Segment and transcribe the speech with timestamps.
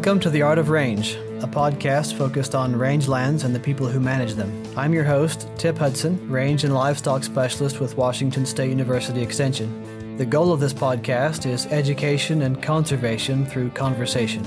[0.00, 1.12] Welcome to The Art of Range,
[1.42, 4.50] a podcast focused on rangelands and the people who manage them.
[4.74, 10.16] I'm your host, Tip Hudson, range and livestock specialist with Washington State University Extension.
[10.16, 14.42] The goal of this podcast is education and conservation through conversation.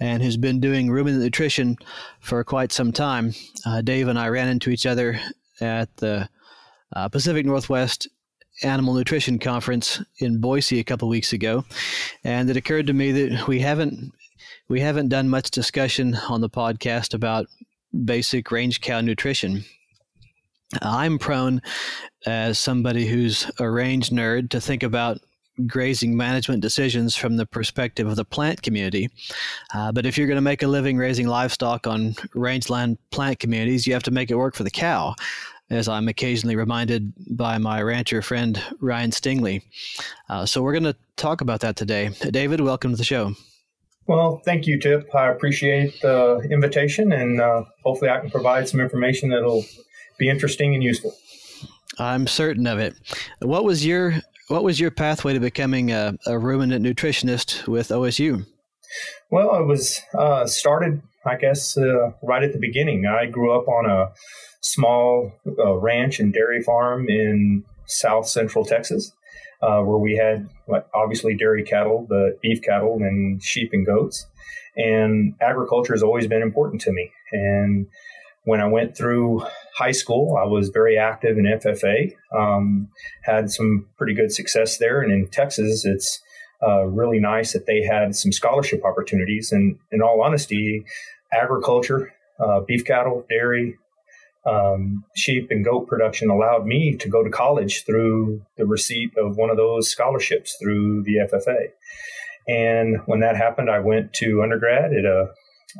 [0.00, 1.76] and has been doing ruminant nutrition
[2.20, 3.34] for quite some time.
[3.66, 5.20] Uh, Dave and I ran into each other
[5.60, 6.28] at the
[6.96, 8.08] uh, Pacific Northwest
[8.62, 11.64] Animal Nutrition Conference in Boise a couple weeks ago,
[12.24, 14.12] and it occurred to me that we haven't
[14.68, 17.46] we haven't done much discussion on the podcast about
[18.04, 19.64] basic range cow nutrition.
[20.82, 21.62] I'm prone,
[22.26, 25.18] as somebody who's a range nerd, to think about
[25.66, 29.10] grazing management decisions from the perspective of the plant community.
[29.74, 33.86] Uh, but if you're going to make a living raising livestock on rangeland plant communities,
[33.86, 35.14] you have to make it work for the cow,
[35.70, 39.62] as I'm occasionally reminded by my rancher friend Ryan Stingley.
[40.28, 42.10] Uh, so we're going to talk about that today.
[42.30, 43.34] David, welcome to the show.
[44.06, 45.14] Well, thank you, Tip.
[45.14, 49.66] I appreciate the invitation, and uh, hopefully, I can provide some information that'll
[50.18, 51.14] be interesting and useful.
[51.98, 52.94] I'm certain of it.
[53.40, 54.14] What was your
[54.48, 58.46] What was your pathway to becoming a, a ruminant nutritionist with OSU?
[59.30, 63.04] Well, I was uh, started, I guess, uh, right at the beginning.
[63.06, 64.12] I grew up on a
[64.62, 69.12] small uh, ranch and dairy farm in South Central Texas
[69.62, 74.26] uh, where we had like, obviously dairy cattle, but beef cattle and sheep and goats.
[74.76, 77.10] And agriculture has always been important to me.
[77.32, 77.86] And
[78.44, 79.44] when I went through
[79.76, 82.88] high school, I was very active in FFA, um,
[83.22, 85.02] had some pretty good success there.
[85.02, 86.20] And in Texas, it's
[86.66, 89.52] uh, really nice that they had some scholarship opportunities.
[89.52, 90.84] And in all honesty,
[91.32, 93.76] agriculture, uh, beef cattle, dairy,
[94.46, 99.36] um, sheep and goat production allowed me to go to college through the receipt of
[99.36, 101.68] one of those scholarships through the FFA.
[102.46, 105.26] And when that happened, I went to undergrad at a,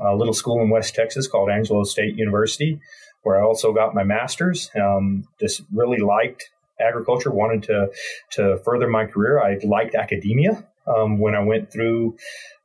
[0.00, 2.80] a little school in West Texas called Angelo State University,
[3.22, 4.70] where I also got my master's.
[4.80, 6.50] Um, just really liked
[6.80, 7.90] agriculture, wanted to
[8.32, 9.40] to further my career.
[9.40, 12.16] I liked academia um, when I went through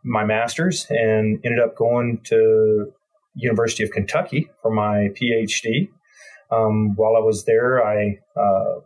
[0.03, 2.91] my master's, and ended up going to
[3.35, 5.89] University of Kentucky for my PhD.
[6.51, 8.81] Um, while I was there, I uh,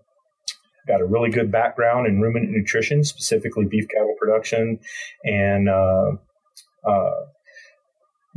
[0.87, 4.79] got a really good background in ruminant nutrition, specifically beef cattle production
[5.23, 6.11] and uh,
[6.87, 7.11] uh,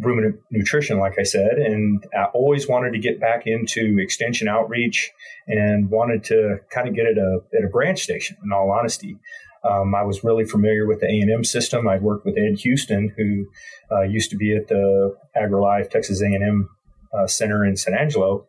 [0.01, 1.53] ruminant nutrition, like I said.
[1.59, 5.11] And I always wanted to get back into extension outreach
[5.47, 9.19] and wanted to kind of get at a, at a branch station, in all honesty.
[9.63, 11.87] Um, I was really familiar with the A&M system.
[11.87, 13.47] I'd worked with Ed Huston, who
[13.95, 16.71] uh, used to be at the AgriLife Texas A&M
[17.13, 18.47] uh, Center in San Angelo,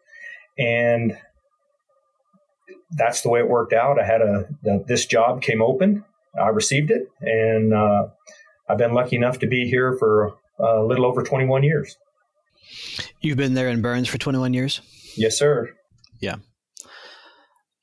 [0.58, 1.18] and
[2.92, 4.00] that's the way it worked out.
[4.00, 6.06] I had a the, this job came open.
[6.40, 8.08] I received it, and uh,
[8.70, 11.98] I've been lucky enough to be here for a little over 21 years.
[13.22, 14.82] You've been there in Burns for 21 years.
[15.18, 15.74] Yes, sir.
[16.20, 16.36] Yeah,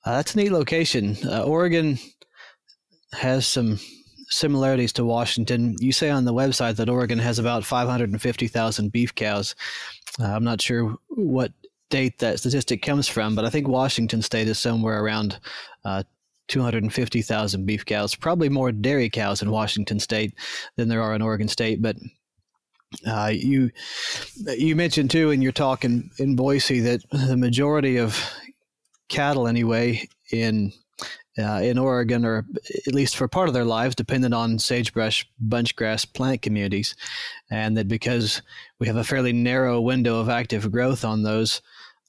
[0.04, 1.16] uh, that's a neat location.
[1.24, 1.98] Uh, Oregon
[3.12, 3.78] has some
[4.28, 5.76] similarities to Washington.
[5.80, 9.54] You say on the website that Oregon has about 550,000 beef cows.
[10.20, 11.52] Uh, I'm not sure what
[11.90, 15.40] date that statistic comes from, but I think Washington state is somewhere around
[15.84, 16.04] uh,
[16.48, 18.14] 250,000 beef cows.
[18.14, 20.34] Probably more dairy cows in Washington state
[20.76, 21.96] than there are in Oregon state, but
[23.06, 23.70] uh, you
[24.46, 28.18] you mentioned too in your talk in, in Boise that the majority of
[29.08, 30.72] cattle, anyway, in
[31.38, 32.44] uh, in Oregon, or
[32.86, 36.96] at least for part of their lives, dependent on sagebrush bunchgrass plant communities,
[37.50, 38.42] and that because
[38.78, 41.62] we have a fairly narrow window of active growth on those,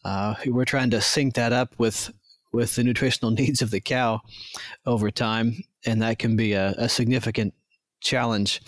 [0.06, 2.12] uh, we're trying to sync that up with
[2.52, 4.20] with the nutritional needs of the cow
[4.86, 7.54] over time, and that can be a, a significant
[8.02, 8.62] challenge.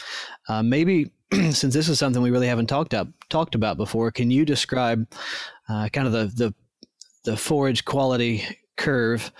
[0.48, 1.10] Uh, maybe
[1.52, 5.08] since this is something we really haven't talked up talked about before, can you describe
[5.70, 6.54] uh, kind of the, the
[7.24, 8.44] the forage quality
[8.78, 9.32] curve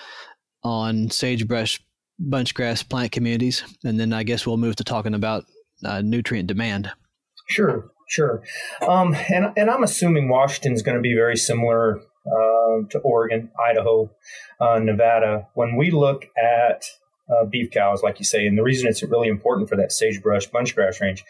[0.64, 1.82] on sagebrush
[2.22, 5.46] bunchgrass plant communities, and then I guess we'll move to talking about
[5.84, 6.92] uh, nutrient demand.
[7.48, 8.44] Sure, sure.
[8.88, 14.12] Um, and and I'm assuming Washington's going to be very similar uh, to Oregon, Idaho,
[14.60, 15.48] uh, Nevada.
[15.56, 16.86] When we look at
[17.30, 20.50] uh, beef cows, like you say, and the reason it's really important for that sagebrush
[20.50, 21.24] bunchgrass range,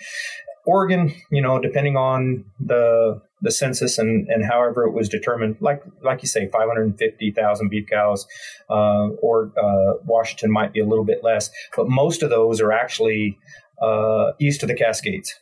[0.66, 5.82] Oregon, you know, depending on the the census and, and however it was determined, like
[6.04, 8.28] like you say, 550,000 beef cows,
[8.70, 12.72] uh, or uh, Washington might be a little bit less, but most of those are
[12.72, 13.40] actually
[13.82, 15.34] uh, east of the Cascades.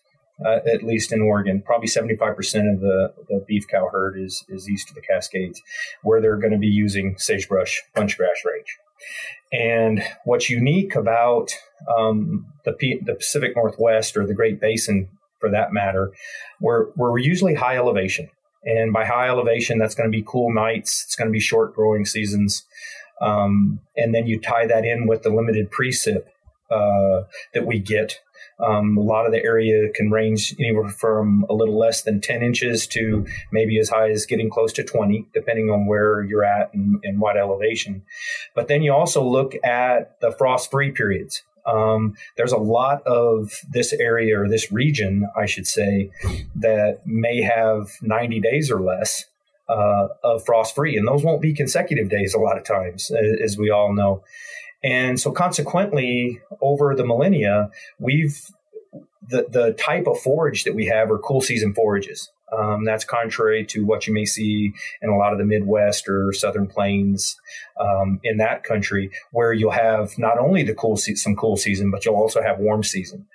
[0.45, 2.31] Uh, at least in Oregon, probably 75%
[2.73, 5.61] of the, the beef cow herd is, is east of the Cascades,
[6.01, 8.77] where they're going to be using sagebrush bunchgrass range.
[9.51, 11.51] And what's unique about
[11.97, 15.09] um, the, P- the Pacific Northwest or the Great Basin
[15.39, 16.11] for that matter,
[16.59, 18.29] we're, we're usually high elevation.
[18.63, 21.03] And by high elevation, that's going to be cool nights.
[21.05, 22.65] It's going to be short growing seasons.
[23.21, 26.23] Um, and then you tie that in with the limited precip
[26.69, 27.23] uh,
[27.53, 28.19] that we get.
[28.59, 32.43] Um, a lot of the area can range anywhere from a little less than 10
[32.43, 36.73] inches to maybe as high as getting close to 20, depending on where you're at
[36.73, 38.03] and, and what elevation.
[38.55, 41.43] But then you also look at the frost free periods.
[41.65, 46.09] Um, there's a lot of this area or this region, I should say,
[46.55, 49.25] that may have 90 days or less
[49.69, 53.11] uh, of frost free, and those won't be consecutive days a lot of times,
[53.43, 54.23] as we all know.
[54.83, 58.49] And so, consequently, over the millennia, we've
[59.27, 62.31] the, the type of forage that we have are cool season forages.
[62.57, 66.33] Um, that's contrary to what you may see in a lot of the Midwest or
[66.33, 67.37] Southern Plains
[67.79, 71.91] um, in that country, where you'll have not only the cool se- some cool season,
[71.91, 73.27] but you'll also have warm season.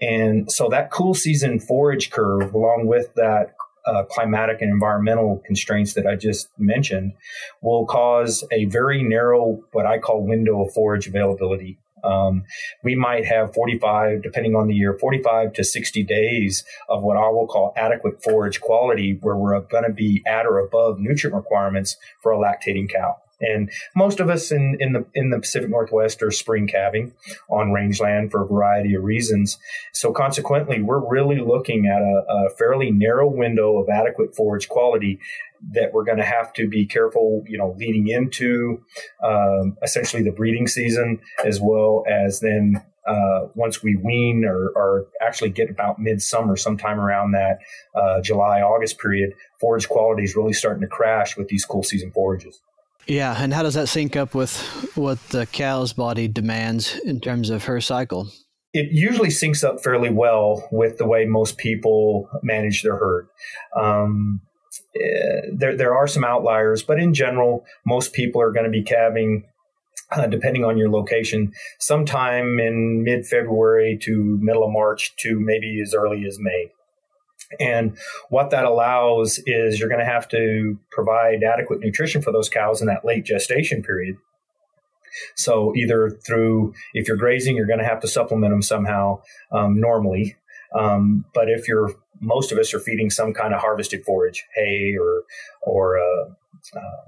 [0.00, 3.54] And so that cool season forage curve, along with that
[3.86, 7.12] uh, climatic and environmental constraints that I just mentioned,
[7.60, 12.44] will cause a very narrow, what I call window of forage availability um,
[12.82, 17.28] we might have 45, depending on the year, 45 to 60 days of what I
[17.28, 21.96] will call adequate forage quality, where we're going to be at or above nutrient requirements
[22.20, 23.21] for a lactating cow.
[23.42, 27.12] And most of us in, in the in the Pacific Northwest are spring calving
[27.50, 29.58] on rangeland for a variety of reasons.
[29.92, 35.18] So consequently, we're really looking at a, a fairly narrow window of adequate forage quality
[35.72, 38.82] that we're going to have to be careful, you know, leading into
[39.24, 45.06] um, essentially the breeding season, as well as then uh, once we wean or, or,
[45.20, 47.58] actually get about midsummer, sometime around that
[47.96, 52.12] uh, July August period, forage quality is really starting to crash with these cool season
[52.12, 52.60] forages.
[53.06, 54.56] Yeah, and how does that sync up with
[54.96, 58.28] what the cow's body demands in terms of her cycle?
[58.72, 63.28] It usually syncs up fairly well with the way most people manage their herd.
[63.78, 64.40] Um,
[64.96, 68.82] uh, there, there are some outliers, but in general, most people are going to be
[68.82, 69.44] calving,
[70.10, 75.80] uh, depending on your location, sometime in mid February to middle of March to maybe
[75.82, 76.70] as early as May.
[77.60, 77.98] And
[78.30, 82.80] what that allows is you're going to have to provide adequate nutrition for those cows
[82.80, 84.16] in that late gestation period.
[85.34, 89.20] So either through, if you're grazing, you're going to have to supplement them somehow
[89.52, 90.36] um, normally.
[90.74, 94.96] Um, but if you're most of us are feeding some kind of harvested forage, hay
[94.98, 95.24] or
[95.60, 96.30] or uh,
[96.76, 97.02] uh,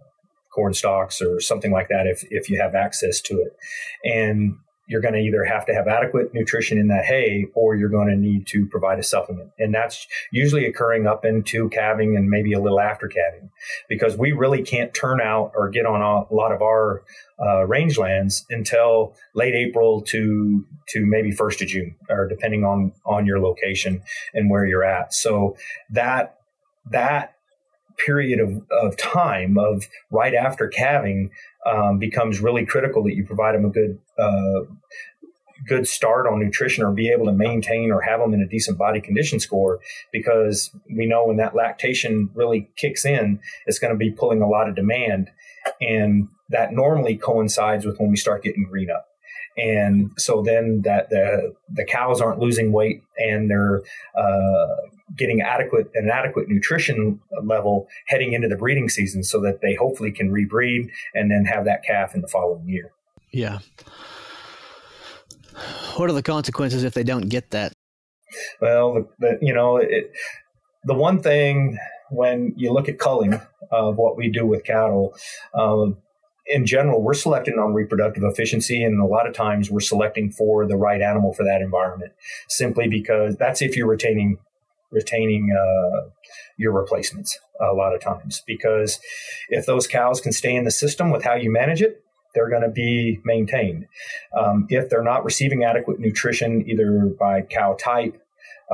[0.52, 3.56] corn stalks or something like that, if if you have access to it,
[4.04, 4.56] and
[4.86, 8.08] you're going to either have to have adequate nutrition in that hay or you're going
[8.08, 9.50] to need to provide a supplement.
[9.58, 13.50] And that's usually occurring up into calving and maybe a little after calving
[13.88, 17.02] because we really can't turn out or get on a lot of our
[17.38, 23.26] uh, rangelands until late April to to maybe first of June, or depending on on
[23.26, 24.02] your location
[24.34, 25.14] and where you're at.
[25.14, 25.56] So
[25.90, 26.38] that
[26.90, 27.33] that
[27.96, 31.30] period of, of time of right after calving
[31.66, 34.60] um, becomes really critical that you provide them a good uh,
[35.66, 38.76] good start on nutrition or be able to maintain or have them in a decent
[38.76, 39.80] body condition score
[40.12, 44.48] because we know when that lactation really kicks in it's going to be pulling a
[44.48, 45.30] lot of demand
[45.80, 49.08] and that normally coincides with when we start getting green up.
[49.56, 53.82] And so then that the the cows aren't losing weight and they're
[54.16, 54.66] uh,
[55.16, 60.10] getting adequate an adequate nutrition level heading into the breeding season so that they hopefully
[60.10, 62.90] can rebreed and then have that calf in the following year.
[63.30, 63.58] Yeah.
[65.96, 67.72] What are the consequences if they don't get that?
[68.60, 70.12] Well, the, the, you know, it,
[70.84, 71.78] the one thing
[72.10, 75.14] when you look at culling of what we do with cattle,
[75.54, 75.98] um,
[76.46, 80.66] in general, we're selecting on reproductive efficiency, and a lot of times we're selecting for
[80.66, 82.12] the right animal for that environment,
[82.48, 84.38] simply because that's if you're retaining
[84.94, 86.08] retaining uh,
[86.56, 88.42] your replacements a lot of times.
[88.46, 89.00] Because
[89.50, 92.00] if those cows can stay in the system with how you manage it,
[92.34, 93.86] they're going to be maintained.
[94.36, 98.20] Um, if they're not receiving adequate nutrition, either by cow type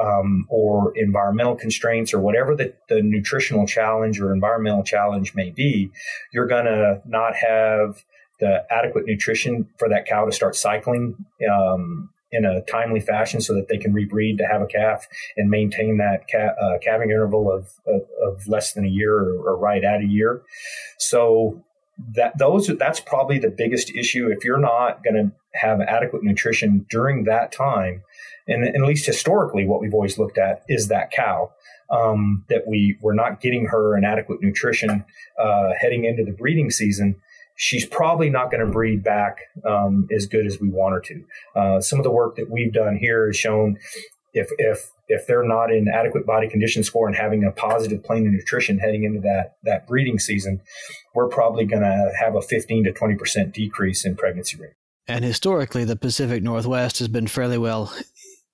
[0.00, 5.90] um, or environmental constraints or whatever the, the nutritional challenge or environmental challenge may be,
[6.32, 8.04] you're going to not have
[8.38, 13.54] the adequate nutrition for that cow to start cycling um, in a timely fashion so
[13.54, 17.50] that they can rebreed to have a calf and maintain that ca- uh, calving interval
[17.50, 20.42] of, of, of, less than a year or, or right at a year.
[20.98, 21.64] So
[22.14, 24.28] that those that's probably the biggest issue.
[24.28, 28.02] If you're not going to have adequate nutrition during that time,
[28.46, 31.52] and, and, at least historically, what we've always looked at is that cow.
[31.90, 35.04] Um, that we were not getting her an adequate nutrition
[35.36, 37.16] uh, heading into the breeding season,
[37.60, 39.36] she's probably not going to breed back
[39.68, 41.24] um, as good as we want her to.
[41.54, 43.76] Uh, some of the work that we've done here has shown
[44.32, 48.26] if if if they're not in adequate body condition score and having a positive plane
[48.26, 50.62] of nutrition heading into that that breeding season,
[51.14, 54.72] we're probably going to have a 15 to 20 percent decrease in pregnancy rate.
[55.06, 57.92] And historically, the Pacific Northwest has been fairly well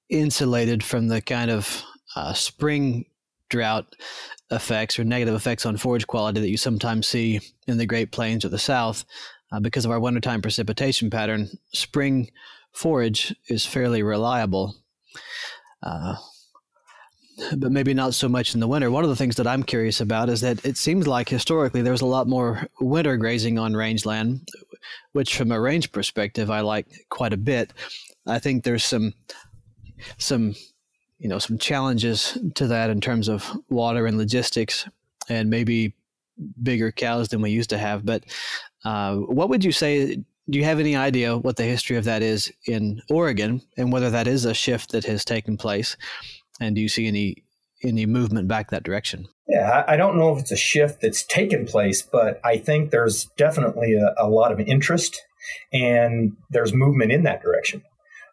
[0.08, 1.84] insulated from the kind of
[2.16, 3.04] uh, spring
[3.48, 3.94] drought
[4.50, 8.44] effects or negative effects on forage quality that you sometimes see in the Great Plains
[8.44, 9.04] or the South.
[9.52, 12.30] Uh, because of our wintertime precipitation pattern, spring
[12.72, 14.74] forage is fairly reliable.
[15.82, 16.16] Uh,
[17.56, 18.90] but maybe not so much in the winter.
[18.90, 21.92] One of the things that I'm curious about is that it seems like historically there
[21.92, 24.48] was a lot more winter grazing on rangeland,
[25.12, 27.72] which from a range perspective I like quite a bit.
[28.26, 29.14] I think there's some
[30.18, 30.54] some
[31.18, 34.88] you know some challenges to that in terms of water and logistics
[35.28, 35.94] and maybe
[36.62, 38.04] bigger cows than we used to have.
[38.04, 38.24] But
[38.84, 42.22] uh, what would you say do you have any idea what the history of that
[42.22, 45.96] is in oregon and whether that is a shift that has taken place?
[46.60, 47.42] And do you see any
[47.82, 49.26] any movement back that direction?
[49.48, 53.26] Yeah i don't know if it's a shift that's taken place but i think there's
[53.36, 55.22] definitely a, a lot of interest
[55.72, 57.82] and there's movement in that direction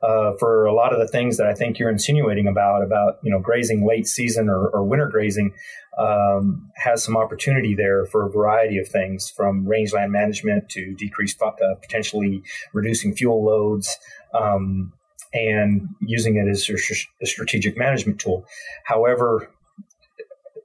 [0.03, 3.31] uh, for a lot of the things that I think you're insinuating about, about you
[3.31, 5.53] know grazing late season or, or winter grazing,
[5.97, 11.41] um, has some opportunity there for a variety of things, from rangeland management to decreased
[11.41, 12.43] uh, potentially
[12.73, 13.97] reducing fuel loads.
[14.33, 14.93] Um,
[15.35, 18.45] and using it as a strategic management tool.
[18.83, 19.49] However,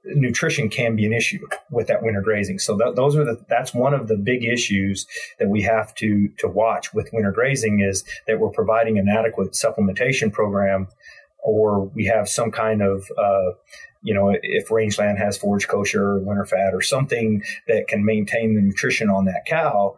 [0.05, 2.59] nutrition can be an issue with that winter grazing.
[2.59, 5.05] So th- those are the that's one of the big issues
[5.39, 9.51] that we have to to watch with winter grazing is that we're providing an adequate
[9.51, 10.87] supplementation program,
[11.39, 13.51] or we have some kind of uh,
[14.01, 18.55] you know if rangeland has forage kochia or winter fat or something that can maintain
[18.55, 19.97] the nutrition on that cow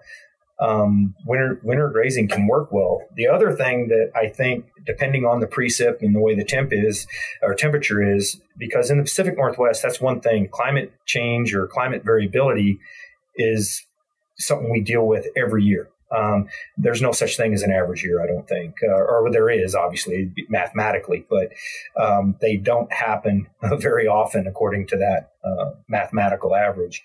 [0.62, 3.02] um, winter winter grazing can work well.
[3.16, 6.70] The other thing that I think, depending on the precip and the way the temp
[6.72, 7.08] is
[7.42, 10.48] or temperature is, because in the Pacific Northwest, that's one thing.
[10.50, 12.80] Climate change or climate variability
[13.36, 13.84] is
[14.38, 15.90] something we deal with every year.
[16.16, 19.50] Um, there's no such thing as an average year, I don't think, uh, or there
[19.50, 21.54] is obviously mathematically, but
[22.00, 27.02] um, they don't happen very often according to that uh, mathematical average.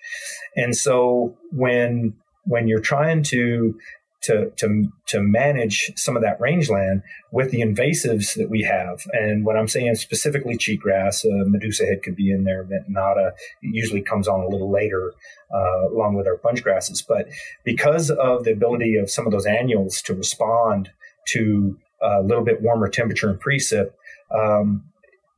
[0.55, 2.15] And so when
[2.47, 3.77] when you're trying to
[4.23, 7.01] to, to, to manage some of that rangeland
[7.31, 9.05] with the invasives that we have.
[9.13, 14.01] And what I'm saying specifically cheatgrass, uh, Medusa head could be in there, ventenata usually
[14.01, 15.13] comes on a little later,
[15.53, 17.01] uh, along with our bunch grasses.
[17.01, 17.27] But
[17.63, 20.89] because of the ability of some of those annuals to respond
[21.29, 23.91] to a little bit warmer temperature and precip,
[24.31, 24.83] um,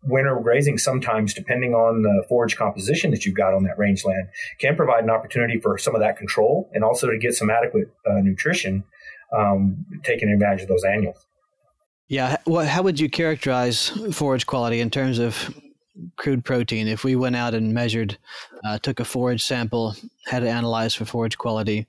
[0.03, 4.29] winter grazing sometimes, depending on the forage composition that you've got on that rangeland,
[4.60, 7.94] can provide an opportunity for some of that control and also to get some adequate
[8.10, 8.84] uh, nutrition,
[9.38, 11.25] um, taking advantage of those annuals.
[12.08, 15.53] Yeah, well, how would you characterize forage quality in terms of
[16.15, 16.88] crude protein?
[16.88, 18.18] If we went out and measured,
[18.65, 21.88] uh, took a forage sample, had it analyzed for forage quality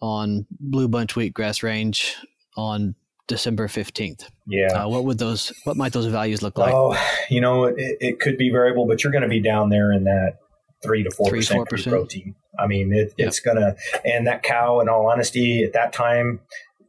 [0.00, 2.16] on blue bunch wheatgrass range
[2.56, 2.96] on
[3.30, 4.24] December 15th.
[4.46, 4.66] Yeah.
[4.72, 6.74] Uh, what would those, what might those values look like?
[6.74, 6.96] Oh,
[7.30, 10.04] you know, it, it could be variable, but you're going to be down there in
[10.04, 10.38] that
[10.82, 12.34] three to 4% protein.
[12.58, 13.28] I mean, it, yep.
[13.28, 16.40] it's going to, and that cow, in all honesty, at that time,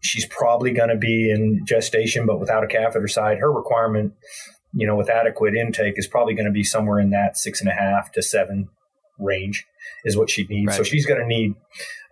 [0.02, 3.38] she's probably going to be in gestation, but without a calf at her side.
[3.38, 4.14] Her requirement,
[4.74, 7.70] you know, with adequate intake is probably going to be somewhere in that six and
[7.70, 8.70] a half to seven
[9.20, 9.66] range
[10.04, 10.70] is what she needs.
[10.70, 10.78] Right.
[10.78, 11.54] So she's going to need,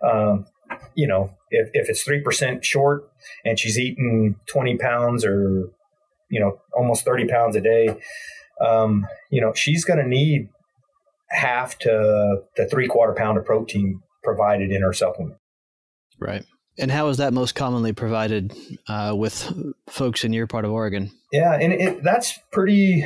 [0.08, 0.46] um,
[0.94, 3.10] you know, if, if it's 3% short
[3.44, 5.70] and she's eating 20 pounds or,
[6.30, 7.96] you know, almost 30 pounds a day,
[8.60, 10.48] um, you know, she's going to need
[11.30, 15.36] half to the three quarter pound of protein provided in her supplement.
[16.18, 16.44] Right.
[16.78, 18.54] And how is that most commonly provided
[18.88, 19.52] uh, with
[19.88, 21.10] folks in your part of Oregon?
[21.32, 23.04] Yeah, and it, that's pretty.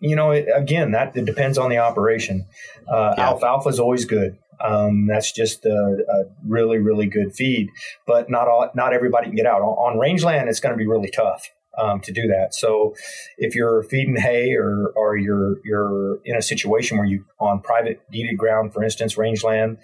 [0.00, 2.44] You know, it, again, that it depends on the operation.
[2.88, 3.28] Uh, yeah.
[3.28, 4.36] Alfalfa is always good.
[4.60, 7.70] Um, that's just a, a, really, really good feed.
[8.06, 10.48] But not all, not everybody can get out on, on rangeland.
[10.48, 11.50] It's going to be really tough.
[11.78, 12.54] Um, to do that.
[12.54, 12.94] So
[13.36, 18.00] if you're feeding hay or, or you're, you're in a situation where you on private
[18.10, 19.76] deeded ground, for instance, rangeland,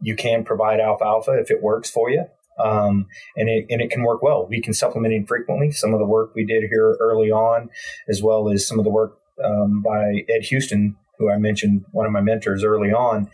[0.00, 2.26] you can provide alfalfa if it works for you.
[2.58, 4.46] um, and it and it can work well.
[4.46, 5.72] We can supplement it frequently.
[5.72, 7.70] Some of the work we did here early on,
[8.08, 12.06] as well as some of the work um, by Ed Huston, who I mentioned, one
[12.06, 13.30] of my mentors early on.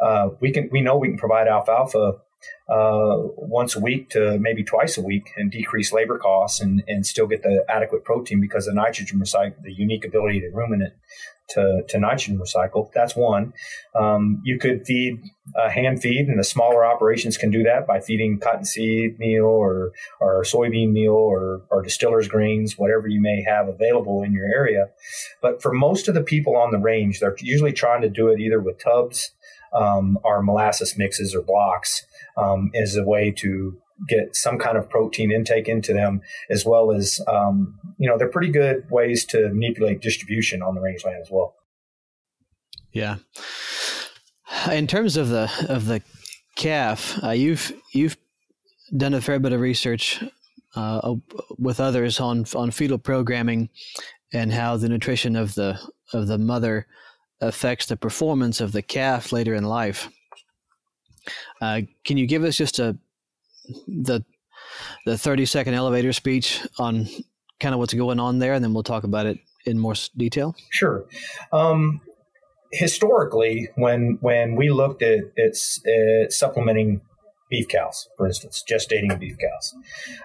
[0.00, 2.14] Uh, we can we know we can provide alfalfa
[2.68, 7.06] uh, once a week to maybe twice a week and decrease labor costs and, and
[7.06, 10.94] still get the adequate protein because the nitrogen recycle, the unique ability to ruminant
[11.50, 12.90] to, to nitrogen recycle.
[12.92, 13.52] That's one.
[13.94, 15.20] Um, you could feed
[15.56, 19.92] a hand feed, and the smaller operations can do that by feeding cottonseed meal or,
[20.20, 24.86] or soybean meal or, or distiller's grains, whatever you may have available in your area.
[25.42, 28.40] But for most of the people on the range, they're usually trying to do it
[28.40, 29.32] either with tubs
[29.72, 32.04] um, or molasses mixes or blocks
[32.36, 33.76] um, as a way to
[34.08, 38.28] get some kind of protein intake into them, as well as um, you know they're
[38.28, 41.54] pretty good ways to manipulate distribution on the rangeland as well.
[42.92, 43.16] Yeah.
[44.70, 46.02] In terms of the of the
[46.56, 48.16] calf, uh, you've you've
[48.96, 50.22] done a fair bit of research
[50.74, 51.14] uh,
[51.58, 53.68] with others on on fetal programming
[54.32, 55.78] and how the nutrition of the
[56.12, 56.86] of the mother
[57.40, 60.08] affects the performance of the calf later in life.
[61.60, 62.96] Uh, can you give us just a
[63.86, 64.24] the
[65.06, 67.06] the 30 second elevator speech on
[67.58, 70.54] kind of what's going on there and then we'll talk about it in more detail.
[70.70, 71.04] Sure.
[71.52, 72.00] Um,
[72.72, 75.80] historically when when we looked at it's
[76.28, 77.00] supplementing
[77.50, 79.74] beef cows for instance gestating beef cows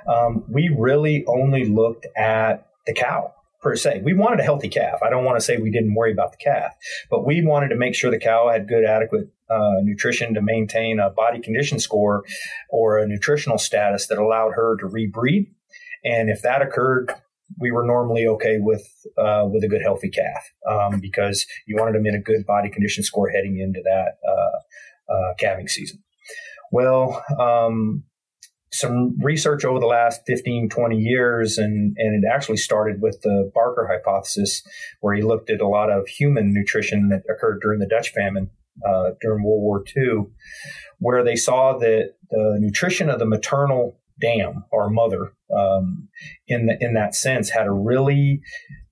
[0.08, 3.34] um, we really only looked at the cow
[3.66, 4.02] per se.
[4.04, 5.00] We wanted a healthy calf.
[5.02, 6.74] I don't want to say we didn't worry about the calf,
[7.10, 11.00] but we wanted to make sure the cow had good, adequate uh, nutrition to maintain
[11.00, 12.24] a body condition score
[12.70, 15.48] or a nutritional status that allowed her to rebreed.
[16.04, 17.12] And if that occurred,
[17.60, 21.96] we were normally okay with uh, with a good healthy calf um, because you wanted
[21.96, 26.04] them in a good body condition score heading into that uh, uh calving season.
[26.72, 28.04] Well, um,
[28.76, 33.52] some research over the last 15, 20 years, and, and it actually started with the
[33.54, 34.62] Barker hypothesis,
[35.00, 38.50] where he looked at a lot of human nutrition that occurred during the Dutch famine
[38.86, 40.26] uh, during World War II,
[41.00, 46.10] where they saw that the nutrition of the maternal dam or mother, um,
[46.48, 48.42] in the, in that sense, had a really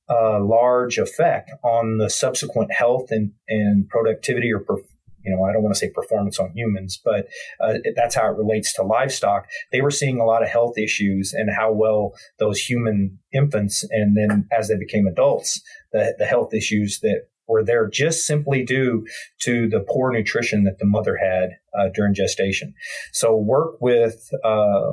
[0.10, 4.93] uh, large effect on the subsequent health and, and productivity or performance
[5.24, 7.28] you know, I don't want to say performance on humans, but
[7.60, 9.48] uh, that's how it relates to livestock.
[9.72, 14.18] They were seeing a lot of health issues and how well those human infants, and
[14.18, 19.06] then as they became adults, the, the health issues that were there just simply due
[19.42, 22.74] to the poor nutrition that the mother had uh, during gestation.
[23.12, 24.92] So, work with uh,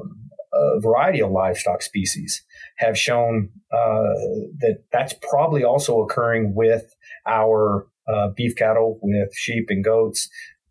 [0.52, 2.42] a variety of livestock species
[2.76, 4.14] have shown uh,
[4.58, 6.94] that that's probably also occurring with
[7.26, 10.28] our uh, beef cattle, with sheep and goats,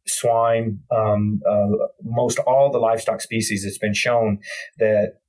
[0.08, 1.68] swine, um, uh,
[2.04, 3.66] most all the livestock species.
[3.66, 4.40] It's been shown
[4.80, 5.20] that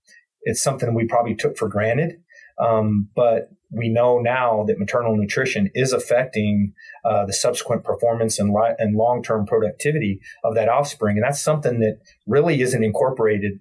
[0.43, 2.23] it's something we probably took for granted.
[2.59, 6.73] Um, but we know now that maternal nutrition is affecting
[7.05, 11.17] uh, the subsequent performance and, li- and long term productivity of that offspring.
[11.17, 13.61] And that's something that really isn't incorporated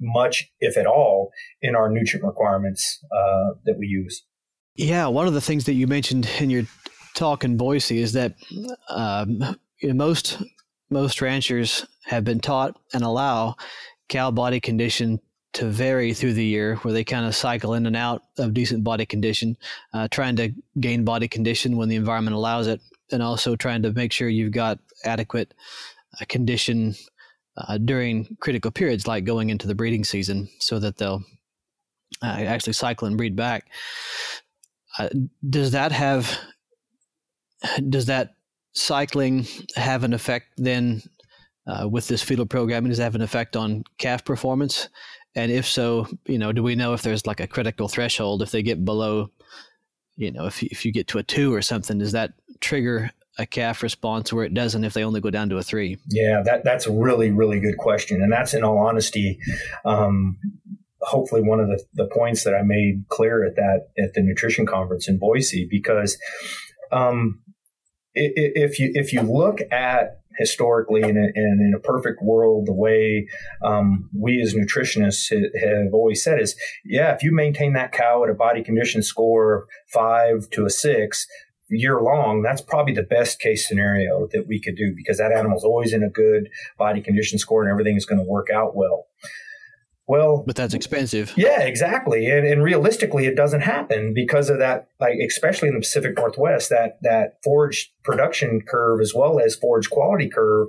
[0.00, 1.30] much, if at all,
[1.60, 4.22] in our nutrient requirements uh, that we use.
[4.76, 6.64] Yeah, one of the things that you mentioned in your
[7.18, 8.34] talk in Boise is that
[8.88, 10.40] um, you know, most
[10.90, 13.56] most ranchers have been taught and allow
[14.08, 15.20] cow body condition
[15.54, 18.84] to vary through the year, where they kind of cycle in and out of decent
[18.84, 19.56] body condition,
[19.92, 23.92] uh, trying to gain body condition when the environment allows it, and also trying to
[23.92, 25.52] make sure you've got adequate
[26.20, 26.94] uh, condition
[27.56, 31.22] uh, during critical periods, like going into the breeding season, so that they'll
[32.22, 33.66] uh, actually cycle and breed back.
[34.98, 35.08] Uh,
[35.48, 36.38] does that have
[37.88, 38.34] does that
[38.72, 41.02] cycling have an effect then
[41.66, 42.90] uh, with this fetal programming?
[42.90, 44.88] Does it have an effect on calf performance?
[45.34, 48.50] And if so, you know, do we know if there's like a critical threshold if
[48.50, 49.30] they get below,
[50.16, 53.46] you know, if if you get to a two or something, does that trigger a
[53.46, 55.98] calf response where it doesn't if they only go down to a three?
[56.08, 59.38] Yeah, that that's a really really good question, and that's in all honesty.
[59.84, 60.38] Um,
[61.00, 64.66] hopefully one of the, the points that I made clear at that at the nutrition
[64.66, 66.18] conference in Boise because
[66.90, 67.40] um,
[68.14, 73.26] if you if you look at historically in in a perfect world, the way
[73.62, 78.30] um, we as nutritionists have always said is, yeah, if you maintain that cow at
[78.30, 81.26] a body condition score of five to a six
[81.70, 85.64] year long, that's probably the best case scenario that we could do because that animal's
[85.64, 89.06] always in a good body condition score and everything is going to work out well.
[90.08, 91.34] Well, but that's expensive.
[91.36, 92.30] Yeah, exactly.
[92.30, 96.70] And, and realistically, it doesn't happen because of that, like, especially in the Pacific Northwest,
[96.70, 100.68] that, that forage production curve as well as forage quality curve,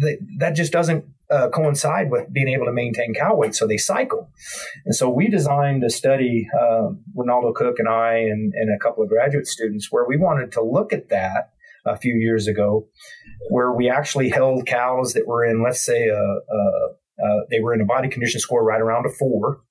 [0.00, 3.76] that, that just doesn't uh, coincide with being able to maintain cow weight, so they
[3.76, 4.30] cycle.
[4.84, 9.02] And so we designed a study, uh, Reinaldo Cooke and I, and, and a couple
[9.02, 11.50] of graduate students, where we wanted to look at that
[11.86, 12.86] a few years ago,
[13.48, 16.88] where we actually held cows that were in, let's say, a, a,
[17.22, 19.62] a they were in a body condition score right around a four,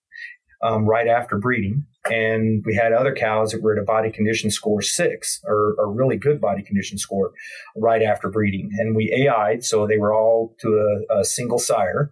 [0.62, 1.86] um, right after breeding.
[2.06, 5.86] And we had other cows that were at a body condition score six or a
[5.86, 7.32] really good body condition score
[7.76, 8.70] right after breeding.
[8.78, 12.12] And we AI'd, so they were all to a, a single sire,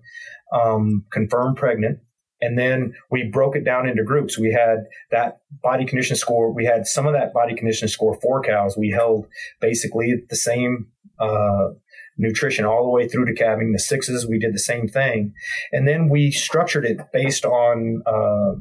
[0.53, 1.99] um, confirmed pregnant.
[2.39, 4.37] And then we broke it down into groups.
[4.37, 6.53] We had that body condition score.
[6.53, 8.77] We had some of that body condition score four cows.
[8.77, 9.25] We held
[9.59, 10.87] basically the same
[11.19, 11.69] uh,
[12.17, 13.71] nutrition all the way through to calving.
[13.71, 15.33] The sixes, we did the same thing.
[15.71, 18.59] And then we structured it based on uh,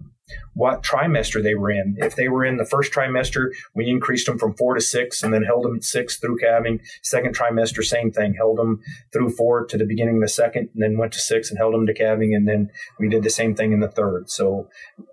[0.54, 1.96] what trimester they were in.
[1.98, 5.32] If they were in the first trimester, we increased them from four to six and
[5.32, 6.80] then held them at six through calving.
[7.02, 8.80] Second trimester, same thing, held them
[9.12, 11.74] through four to the beginning of the second and then went to six and held
[11.74, 12.34] them to calving.
[12.34, 14.30] And then we did the same thing in the third.
[14.30, 14.68] So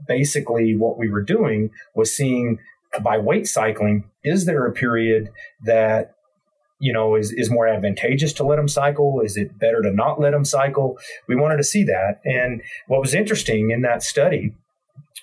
[0.08, 2.60] basically, what we were doing was seeing
[3.01, 5.32] by weight cycling, is there a period
[5.63, 6.12] that
[6.84, 9.22] you know, is, is more advantageous to let them cycle?
[9.22, 11.00] Is it better to not let them cycle?
[11.30, 12.19] We wanted to see that.
[12.26, 14.54] And what was interesting in that study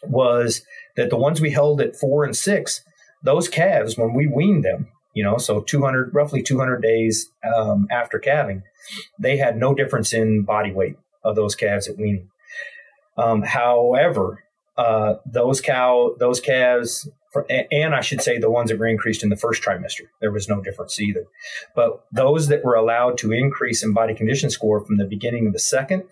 [0.03, 0.63] was
[0.97, 2.83] that the ones we held at four and six,
[3.23, 8.19] those calves, when we weaned them, you know, so 200, roughly 200 days um, after
[8.19, 8.63] calving,
[9.19, 12.31] they had no difference in body weight of those calves at weaning.
[13.19, 14.45] Um, however,
[14.79, 19.23] uh, those cow, those calves for, and I should say the ones that were increased
[19.23, 20.07] in the first trimester.
[20.21, 21.27] There was no difference either.
[21.75, 25.53] But those that were allowed to increase in body condition score from the beginning of
[25.53, 26.05] the second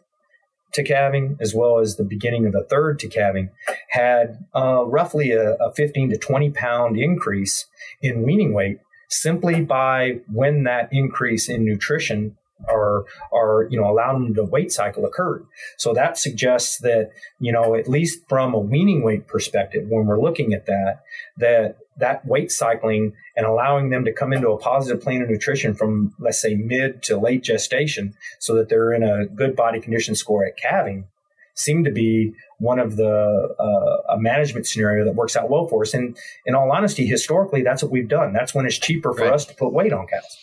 [0.75, 3.51] to calving as well as the beginning of the third to calving
[3.91, 7.67] had uh, roughly a, a 15 to 20 pound increase
[8.03, 8.79] in weaning weight
[9.09, 12.37] simply by when that increase in nutrition
[12.69, 15.47] or or you know allowing them to weight cycle occurred.
[15.77, 20.21] So that suggests that you know at least from a weaning weight perspective, when we're
[20.21, 21.03] looking at that,
[21.37, 25.75] that that weight cycling and allowing them to come into a positive plane of nutrition
[25.75, 30.15] from let's say mid to late gestation, so that they're in a good body condition
[30.15, 31.07] score at calving,
[31.55, 35.83] seem to be one of the uh, a management scenario that works out well for
[35.83, 35.95] us.
[35.95, 38.33] And in all honesty, historically, that's what we've done.
[38.33, 39.33] That's when it's cheaper for right.
[39.33, 40.39] us to put weight on cows.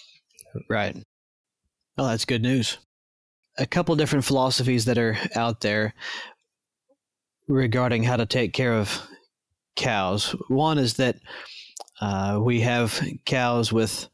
[0.70, 0.96] Right.
[1.98, 2.78] Oh, that's good news.
[3.58, 5.94] A couple different philosophies that are out there
[7.48, 9.02] regarding how to take care of
[9.76, 10.36] cows.
[10.50, 11.18] One is that
[12.02, 14.10] uh, we have cows with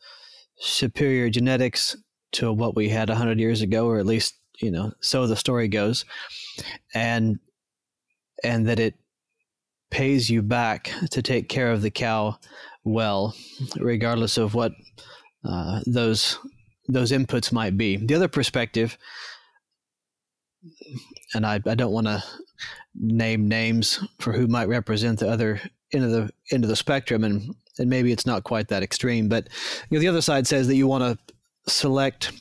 [0.57, 1.95] superior genetics
[2.33, 5.67] to what we had 100 years ago, or at least, you know, so the story
[5.67, 6.05] goes.
[6.93, 7.39] And
[8.43, 8.95] and that it
[9.89, 12.37] pays you back to take care of the cow
[12.83, 13.35] well,
[13.77, 14.71] regardless of what
[15.43, 16.39] uh, those
[16.87, 17.97] those inputs might be.
[17.97, 18.97] The other perspective,
[21.33, 22.23] and I, I don't want to
[22.95, 25.61] name names for who might represent the other
[25.93, 29.27] end of the end of the spectrum, and and maybe it's not quite that extreme,
[29.27, 29.47] but
[29.89, 32.31] you know, the other side says that you want to select.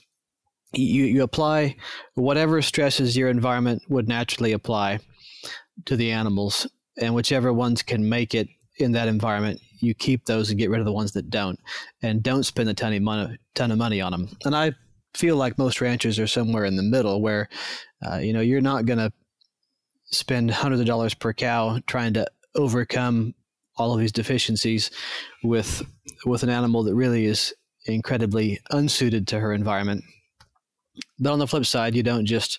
[0.73, 1.77] You, you apply
[2.15, 5.01] whatever stresses your environment would naturally apply
[5.87, 6.67] to the animals,
[7.01, 8.49] and whichever ones can make it
[8.79, 11.59] in that environment, you keep those and get rid of the ones that don't,
[12.03, 14.29] and don't spend a ton of money, ton of money on them.
[14.45, 14.73] And I
[15.15, 17.49] feel like most ranchers are somewhere in the middle, where
[18.07, 19.13] uh, you know you're not going to
[20.05, 23.35] spend hundreds of dollars per cow trying to overcome
[23.77, 24.91] all of these deficiencies
[25.43, 25.83] with
[26.27, 27.55] with an animal that really is
[27.87, 30.05] incredibly unsuited to her environment.
[31.19, 32.59] But on the flip side, you don't just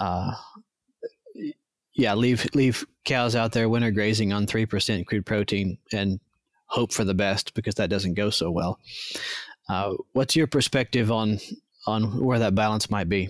[0.00, 0.32] uh,
[1.94, 6.20] yeah leave leave cows out there winter grazing on three percent crude protein and
[6.68, 8.78] hope for the best because that doesn't go so well.
[9.68, 11.38] Uh, what's your perspective on
[11.86, 13.28] on where that balance might be?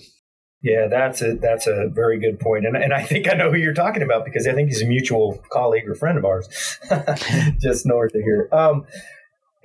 [0.63, 3.59] Yeah, that's a that's a very good point, and and I think I know who
[3.59, 6.49] you're talking about because I think he's a mutual colleague or friend of ours,
[7.61, 8.49] just north of here.
[8.53, 8.85] Um,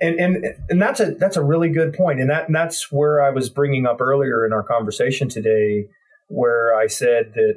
[0.00, 3.20] and and and that's a that's a really good point, and that and that's where
[3.20, 5.88] I was bringing up earlier in our conversation today,
[6.28, 7.54] where I said that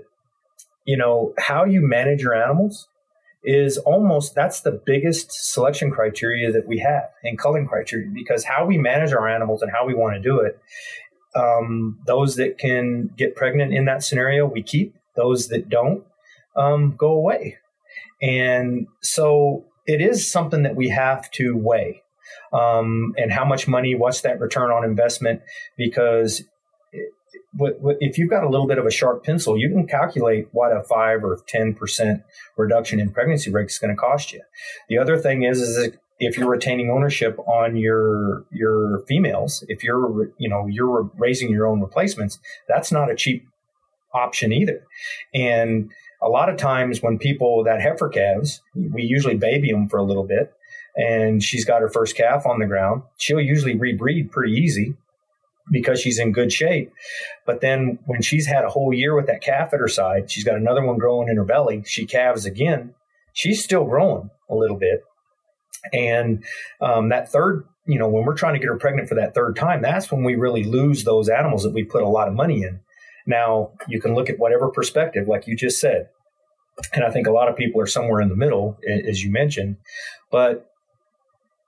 [0.86, 2.88] you know how you manage your animals
[3.50, 8.66] is almost that's the biggest selection criteria that we have in culling criteria because how
[8.66, 10.60] we manage our animals and how we want to do it
[11.38, 14.96] um, those that can get pregnant in that scenario we keep.
[15.16, 16.04] Those that don't
[16.56, 17.58] um, go away.
[18.22, 22.02] And so it is something that we have to weigh
[22.54, 25.42] um, and how much money what's that return on investment?
[25.76, 26.44] Because
[27.60, 30.84] if you've got a little bit of a sharp pencil, you can calculate what a
[30.84, 32.24] five or ten percent
[32.58, 34.42] reduction in pregnancy rate is going to cost you.
[34.90, 40.30] The other thing is, is if you're retaining ownership on your your females, if you're
[40.38, 43.48] you know you're raising your own replacements, that's not a cheap
[44.14, 44.86] option either.
[45.34, 45.92] And
[46.22, 50.04] a lot of times when people that heifer calves, we usually baby them for a
[50.04, 50.54] little bit,
[50.96, 53.04] and she's got her first calf on the ground.
[53.18, 54.96] She'll usually rebreed pretty easy
[55.72, 56.92] because she's in good shape.
[57.46, 60.44] But then when she's had a whole year with that calf at her side, she's
[60.44, 61.84] got another one growing in her belly.
[61.86, 62.94] She calves again.
[63.34, 65.04] She's still growing a little bit.
[65.94, 66.44] And
[66.82, 69.56] um, that third, you know, when we're trying to get her pregnant for that third
[69.56, 72.64] time, that's when we really lose those animals that we put a lot of money
[72.64, 72.80] in.
[73.26, 76.10] Now, you can look at whatever perspective, like you just said.
[76.94, 78.78] And I think a lot of people are somewhere in the middle,
[79.08, 79.78] as you mentioned.
[80.32, 80.70] But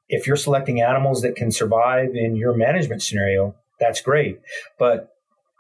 [0.08, 4.40] if you're selecting animals that can survive in your management scenario, that's great.
[4.78, 5.14] But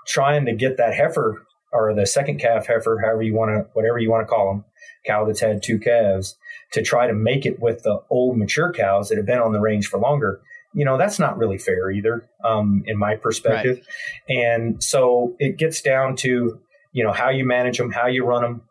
[0.07, 3.99] trying to get that heifer or the second calf heifer, however you want to, whatever
[3.99, 4.65] you want to call them,
[5.05, 6.35] cow that's had two calves,
[6.73, 9.59] to try to make it with the old mature cows that have been on the
[9.59, 10.41] range for longer,
[10.73, 13.81] you know, that's not really fair either, um, in my perspective.
[14.29, 14.37] Right.
[14.37, 16.59] And so it gets down to,
[16.91, 18.61] you know, how you manage them, how you run them.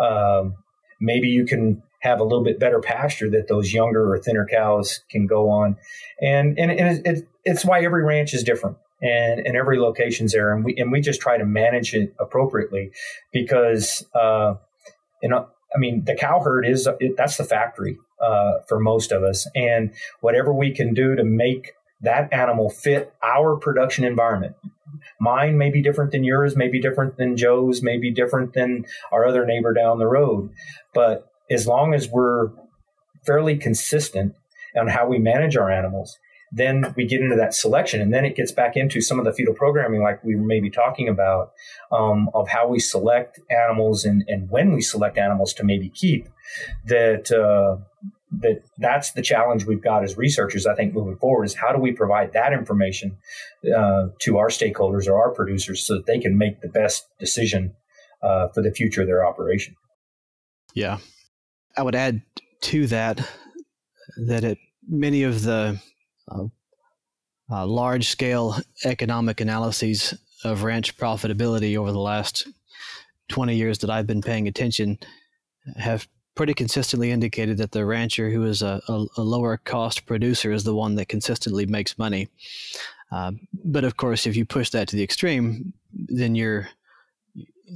[0.00, 0.54] Um,
[1.00, 5.00] maybe you can have a little bit better pasture that those younger or thinner cows
[5.10, 5.76] can go on.
[6.20, 10.52] And, and, and it, it's why every ranch is different and, and every location's there.
[10.52, 12.90] And we, and we just try to manage it appropriately
[13.32, 14.54] because, uh,
[15.22, 19.22] you know, I mean, the cow herd is that's the factory uh, for most of
[19.22, 24.56] us, and whatever we can do to make that animal fit our production environment.
[25.20, 28.86] Mine may be different than yours, may be different than Joe's, may be different than
[29.12, 30.50] our other neighbor down the road.
[30.94, 32.48] But as long as we're
[33.26, 34.34] fairly consistent
[34.76, 36.18] on how we manage our animals,
[36.52, 38.00] then we get into that selection.
[38.00, 40.70] And then it gets back into some of the fetal programming like we were maybe
[40.70, 41.52] talking about
[41.92, 46.28] um, of how we select animals and, and when we select animals to maybe keep
[46.86, 47.76] that uh,
[48.30, 51.78] that that's the challenge we've got as researchers i think moving forward is how do
[51.78, 53.16] we provide that information
[53.74, 57.74] uh, to our stakeholders or our producers so that they can make the best decision
[58.22, 59.76] uh, for the future of their operation?
[60.74, 60.98] Yeah.
[61.76, 62.22] I would add
[62.62, 63.26] to that
[64.26, 64.58] that it,
[64.88, 65.80] many of the
[66.30, 66.44] uh,
[67.50, 70.14] uh, large scale economic analyses
[70.44, 72.46] of ranch profitability over the last
[73.28, 74.98] 20 years that I've been paying attention
[75.76, 80.52] have pretty consistently indicated that the rancher who is a, a, a lower cost producer
[80.52, 82.28] is the one that consistently makes money.
[83.10, 83.32] Uh,
[83.64, 86.68] but of course, if you push that to the extreme, then you're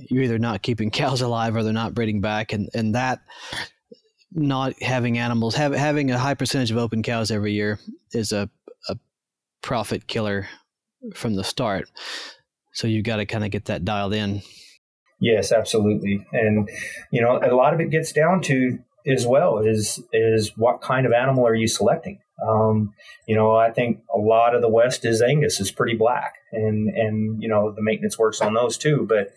[0.08, 3.20] you're either not keeping cows alive or they're not breeding back, and and that
[4.34, 7.78] not having animals, have, having a high percentage of open cows every year
[8.12, 8.48] is a,
[8.88, 8.96] a
[9.62, 10.48] profit killer
[11.14, 11.90] from the start.
[12.72, 14.42] So you've got to kind of get that dialed in.
[15.20, 16.26] Yes, absolutely.
[16.32, 16.68] And,
[17.10, 21.06] you know, a lot of it gets down to as well is, is what kind
[21.06, 22.18] of animal are you selecting?
[22.48, 22.92] Um,
[23.28, 26.88] you know, I think a lot of the West is Angus is pretty black and,
[26.88, 29.06] and, you know, the maintenance works on those too.
[29.08, 29.32] But,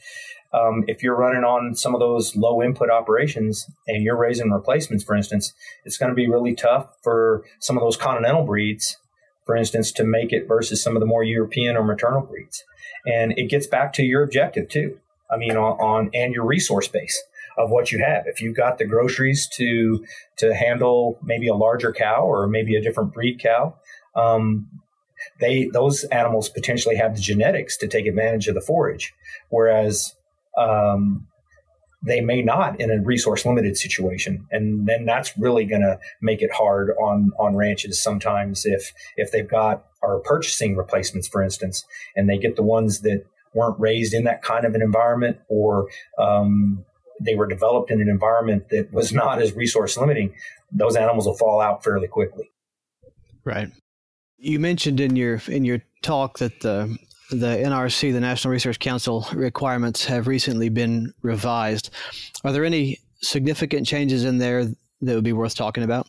[0.55, 5.03] um, if you're running on some of those low input operations and you're raising replacements,
[5.03, 8.97] for instance, it's going to be really tough for some of those continental breeds,
[9.45, 12.63] for instance, to make it versus some of the more European or maternal breeds.
[13.05, 14.97] And it gets back to your objective too.
[15.29, 17.21] I mean, on, on and your resource base
[17.57, 18.25] of what you have.
[18.25, 20.05] If you've got the groceries to
[20.37, 23.75] to handle maybe a larger cow or maybe a different breed cow,
[24.15, 24.69] um,
[25.39, 29.13] they those animals potentially have the genetics to take advantage of the forage.
[29.49, 30.15] Whereas
[30.57, 31.27] um,
[32.05, 34.45] they may not in a resource limited situation.
[34.51, 39.31] And then that's really going to make it hard on on ranches sometimes if if
[39.31, 41.83] they've got are purchasing replacements for instance
[42.15, 43.23] and they get the ones that
[43.55, 45.87] weren't raised in that kind of an environment or
[46.19, 46.85] um,
[47.19, 50.33] they were developed in an environment that was not as resource limiting
[50.71, 52.51] those animals will fall out fairly quickly.
[53.43, 53.69] Right.
[54.37, 56.97] You mentioned in your in your talk that the
[57.29, 61.89] the NRC, the National Research Council requirements have recently been revised.
[62.43, 66.07] Are there any significant changes in there that would be worth talking about?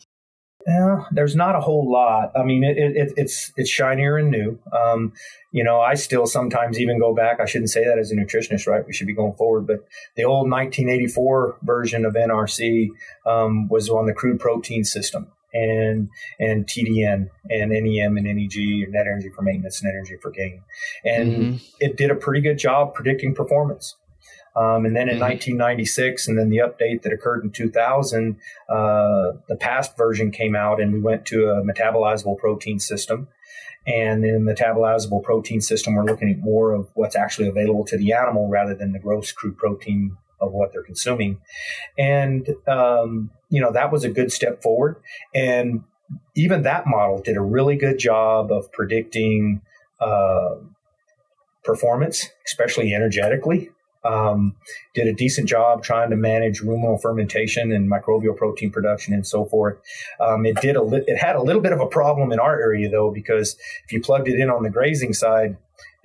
[0.66, 2.32] Yeah, there's not a whole lot.
[2.34, 4.58] I mean, it, it, it's it's shinier and new.
[4.72, 5.12] Um,
[5.52, 7.38] you know, I still sometimes even go back.
[7.38, 8.84] I shouldn't say that as a nutritionist, right?
[8.84, 9.68] We should be going forward.
[9.68, 12.88] But the old 1984 version of NRC
[13.24, 18.92] um, was on the crude protein system, and and TDN and NEM and NEG, and
[18.92, 20.62] net energy for maintenance, net energy for gain,
[21.04, 21.56] and mm-hmm.
[21.80, 23.96] it did a pretty good job predicting performance.
[24.54, 25.58] Um, and then in mm-hmm.
[25.60, 28.36] 1996, and then the update that occurred in 2000,
[28.70, 33.28] uh, the past version came out, and we went to a metabolizable protein system.
[33.86, 37.96] And in the metabolizable protein system, we're looking at more of what's actually available to
[37.96, 41.40] the animal rather than the gross crude protein of what they're consuming.
[41.98, 44.96] And, um, you know, that was a good step forward.
[45.34, 45.82] And
[46.34, 49.62] even that model did a really good job of predicting
[50.00, 50.56] uh,
[51.64, 53.70] performance, especially energetically.
[54.04, 54.54] Um,
[54.94, 59.46] did a decent job trying to manage ruminal fermentation and microbial protein production and so
[59.46, 59.78] forth.
[60.20, 62.60] Um, it did a li- it had a little bit of a problem in our
[62.60, 65.56] area though because if you plugged it in on the grazing side,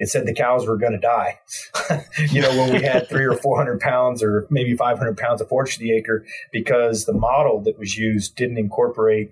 [0.01, 1.39] it said the cows were going to die.
[2.31, 5.75] you know, when we had three or 400 pounds or maybe 500 pounds of forage
[5.75, 9.31] to the acre because the model that was used didn't incorporate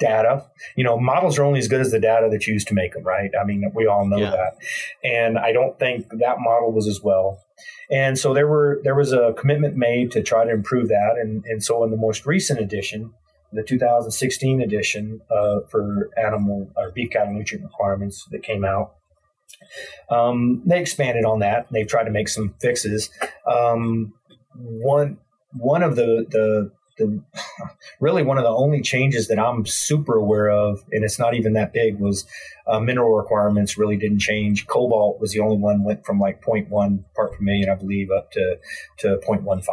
[0.00, 0.44] data.
[0.74, 3.04] You know, models are only as good as the data that's used to make them,
[3.04, 3.30] right?
[3.40, 4.30] I mean, we all know yeah.
[4.30, 4.56] that.
[5.04, 7.38] And I don't think that model was as well.
[7.88, 11.14] And so there were there was a commitment made to try to improve that.
[11.20, 13.14] And, and so in the most recent edition,
[13.52, 18.94] the 2016 edition uh, for animal or beef cattle nutrient requirements that came out,
[20.10, 21.66] um, they expanded on that.
[21.70, 23.10] They've tried to make some fixes.
[23.46, 24.14] Um,
[24.54, 25.18] one
[25.52, 27.22] one of the, the the
[28.00, 31.54] really one of the only changes that I'm super aware of, and it's not even
[31.54, 32.26] that big, was
[32.66, 34.66] uh, mineral requirements really didn't change.
[34.66, 38.30] Cobalt was the only one went from like 0.1 part per million, I believe, up
[38.32, 38.58] to
[38.98, 39.64] to 0.15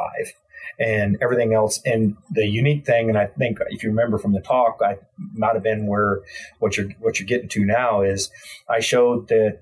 [0.79, 1.81] and everything else.
[1.85, 4.97] And the unique thing, and I think if you remember from the talk, I
[5.33, 6.21] might have been where
[6.59, 8.31] what you're what you're getting to now is
[8.67, 9.59] I showed that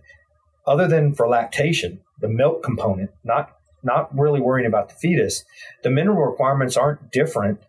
[0.65, 5.45] other than for lactation, the milk component, not not really worrying about the fetus,
[5.83, 7.59] the mineral requirements aren't different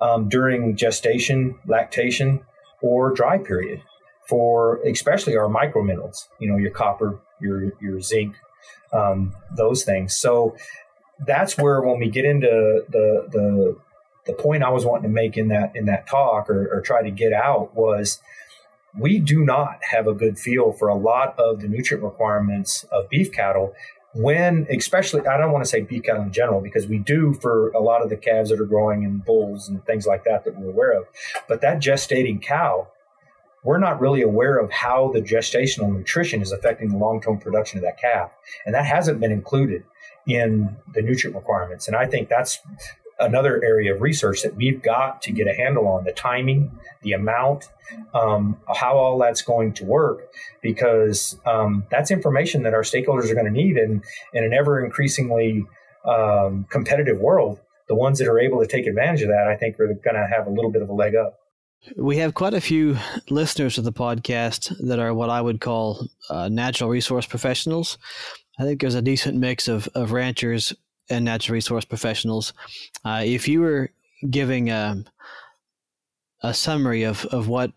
[0.00, 2.40] um, during gestation, lactation,
[2.82, 3.80] or dry period
[4.28, 6.28] for especially our micro minerals.
[6.40, 8.34] You know, your copper, your your zinc,
[8.92, 10.14] um, those things.
[10.14, 10.56] So
[11.26, 13.76] that's where when we get into the the
[14.26, 17.02] the point I was wanting to make in that in that talk or, or try
[17.02, 18.20] to get out was
[18.98, 23.08] we do not have a good feel for a lot of the nutrient requirements of
[23.08, 23.74] beef cattle
[24.14, 27.70] when especially i don't want to say beef cattle in general because we do for
[27.70, 30.58] a lot of the calves that are growing and bulls and things like that that
[30.58, 31.06] we're aware of.
[31.48, 32.88] But that gestating cow
[33.64, 37.84] we're not really aware of how the gestational nutrition is affecting the long-term production of
[37.84, 38.32] that calf.
[38.66, 39.84] And that hasn't been included
[40.26, 41.86] in the nutrient requirements.
[41.88, 42.60] And i think that's
[43.22, 46.70] another area of research that we've got to get a handle on the timing,
[47.02, 47.68] the amount,
[48.14, 50.28] um, how all that's going to work,
[50.62, 53.76] because um, that's information that our stakeholders are going to need.
[53.76, 54.02] And
[54.34, 55.64] in an ever increasingly
[56.06, 59.78] um, competitive world, the ones that are able to take advantage of that, I think,
[59.78, 61.38] are going to have a little bit of a leg up.
[61.96, 62.96] We have quite a few
[63.28, 67.98] listeners of the podcast that are what I would call uh, natural resource professionals.
[68.58, 70.72] I think there's a decent mix of, of ranchers
[71.10, 72.52] and natural resource professionals.
[73.04, 73.90] Uh, if you were
[74.30, 75.04] giving a,
[76.42, 77.72] a summary of, of what,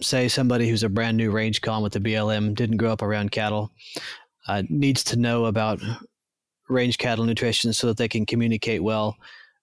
[0.00, 3.32] say, somebody who's a brand new range con with the BLM didn't grow up around
[3.32, 3.70] cattle,
[4.46, 5.80] uh, needs to know about
[6.68, 9.16] range cattle nutrition so that they can communicate well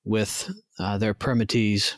[0.04, 1.96] with uh, their permittees,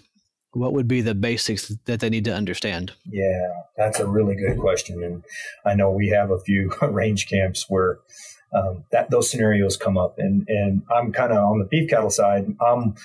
[0.51, 2.93] what would be the basics that they need to understand?
[3.06, 5.03] Yeah, that's a really good question.
[5.03, 5.23] And
[5.65, 7.99] I know we have a few range camps where
[8.54, 10.18] um, that those scenarios come up.
[10.18, 12.46] And and I'm kind of on the beef cattle side.
[12.60, 12.96] I'm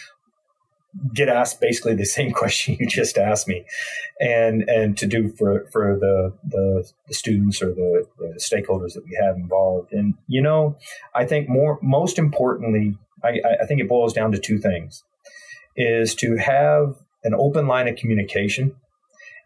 [1.14, 3.64] get asked basically the same question you just asked me,
[4.20, 9.04] and and to do for for the the, the students or the, the stakeholders that
[9.04, 9.92] we have involved.
[9.92, 10.76] And you know,
[11.14, 15.04] I think more most importantly, I, I think it boils down to two things:
[15.76, 18.74] is to have an open line of communication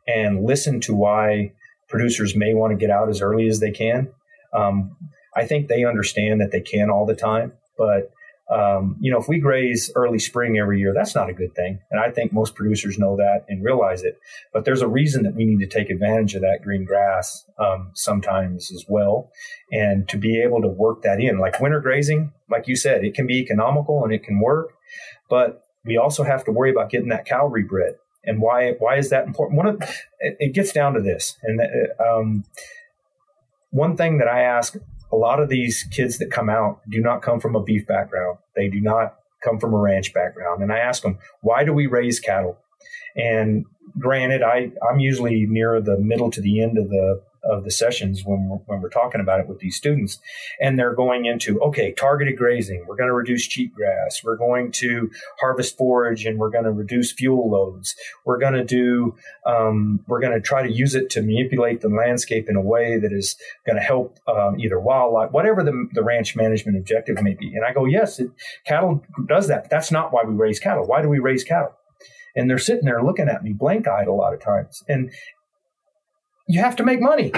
[0.09, 1.53] and listen to why
[1.89, 4.09] producers may want to get out as early as they can.
[4.53, 4.97] Um,
[5.37, 8.11] I think they understand that they can all the time, but
[8.49, 11.81] um, you know, if we graze early spring every year, that's not a good thing.
[11.91, 14.21] And I think most producers know that and realize it.
[14.53, 17.91] But there's a reason that we need to take advantage of that green grass um,
[17.95, 19.33] sometimes as well.
[19.73, 23.15] And to be able to work that in, like winter grazing, like you said, it
[23.15, 24.75] can be economical and it can work.
[25.29, 27.95] But we also have to worry about getting that cow rebred.
[28.25, 29.57] And why, why is that important?
[29.57, 29.83] One of,
[30.21, 31.37] it, it gets down to this.
[31.43, 32.45] And uh, um,
[33.71, 34.77] one thing that I ask
[35.13, 38.39] a lot of these kids that come out do not come from a beef background.
[38.55, 40.63] They do not come from a ranch background.
[40.63, 42.59] And I ask them, why do we raise cattle?
[43.15, 43.65] And
[43.99, 48.23] granted, I, I'm usually near the middle to the end of the of the sessions
[48.25, 50.19] when we're, when we're talking about it with these students.
[50.61, 55.11] And they're going into okay targeted grazing we're going to reduce cheatgrass we're going to
[55.41, 57.95] harvest forage and we're going to reduce fuel loads.
[58.25, 61.89] We're going to do um, we're going to try to use it to manipulate the
[61.89, 63.37] landscape in a way that is
[63.67, 67.55] going to help um, either wildlife whatever the, the ranch management objective may be.
[67.55, 68.31] And i go yes it,
[68.65, 70.87] cattle does that but that's not why we raise cattle.
[70.87, 71.75] Why do we raise cattle?
[72.37, 74.85] And they're sitting there looking at me blank eyed a lot of times.
[74.87, 75.11] And
[76.47, 77.33] you have to make money.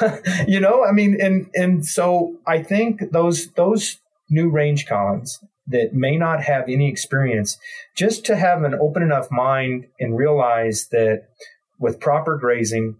[0.48, 3.98] you know, I mean, and and so I think those those
[4.30, 5.38] new range cons
[5.68, 7.58] that may not have any experience,
[7.96, 11.24] just to have an open enough mind and realize that
[11.78, 12.96] with proper grazing,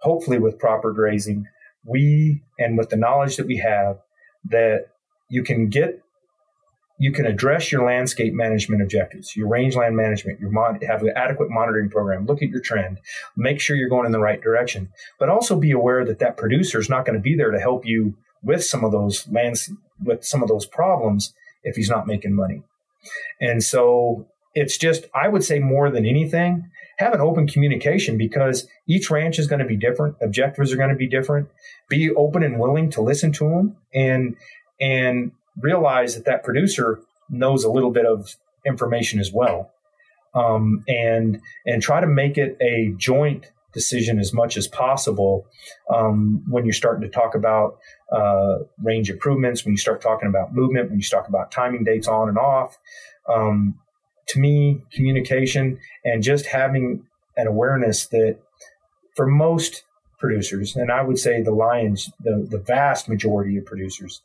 [0.00, 1.46] hopefully with proper grazing,
[1.84, 3.98] we and with the knowledge that we have,
[4.44, 4.86] that
[5.28, 6.03] you can get
[6.98, 11.50] you can address your landscape management objectives, your rangeland management, your mon- have an adequate
[11.50, 12.98] monitoring program, look at your trend,
[13.36, 14.88] make sure you're going in the right direction,
[15.18, 17.84] but also be aware that that producer is not going to be there to help
[17.84, 19.70] you with some of those lands,
[20.02, 21.34] with some of those problems
[21.64, 22.62] if he's not making money.
[23.40, 28.68] And so it's just, I would say more than anything, have an open communication because
[28.86, 30.16] each ranch is going to be different.
[30.22, 31.48] Objectives are going to be different.
[31.88, 34.36] Be open and willing to listen to them and,
[34.80, 38.36] and realize that that producer knows a little bit of
[38.66, 39.70] information as well,
[40.34, 45.46] um, and and try to make it a joint decision as much as possible
[45.92, 47.78] um, when you're starting to talk about
[48.12, 52.06] uh, range improvements, when you start talking about movement, when you talk about timing dates
[52.06, 52.78] on and off.
[53.28, 53.78] Um,
[54.28, 57.04] to me, communication and just having
[57.36, 58.38] an awareness that
[59.14, 59.84] for most
[60.18, 64.22] producers, and I would say the lions, the, the vast majority of producers,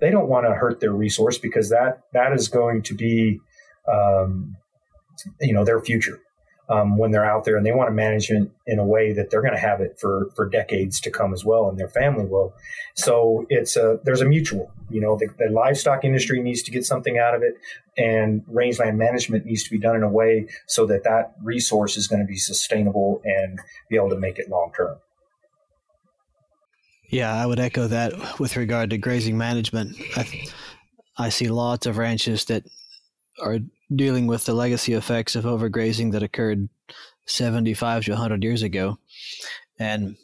[0.00, 3.40] they don't want to hurt their resource because that that is going to be
[3.88, 4.56] um,
[5.40, 6.20] you know their future
[6.68, 9.30] um, when they're out there and they want to manage it in a way that
[9.30, 12.24] they're going to have it for for decades to come as well and their family
[12.24, 12.54] will.
[12.94, 16.84] So it's a there's a mutual you know the, the livestock industry needs to get
[16.84, 17.54] something out of it
[17.96, 22.06] and rangeland management needs to be done in a way so that that resource is
[22.06, 24.96] going to be sustainable and be able to make it long term
[27.08, 29.96] yeah, I would echo that with regard to grazing management.
[30.16, 30.48] I,
[31.16, 32.64] I see lots of ranches that
[33.40, 33.58] are
[33.94, 36.68] dealing with the legacy effects of overgrazing that occurred
[37.26, 38.98] 75 to 100 years ago.
[39.78, 40.16] And,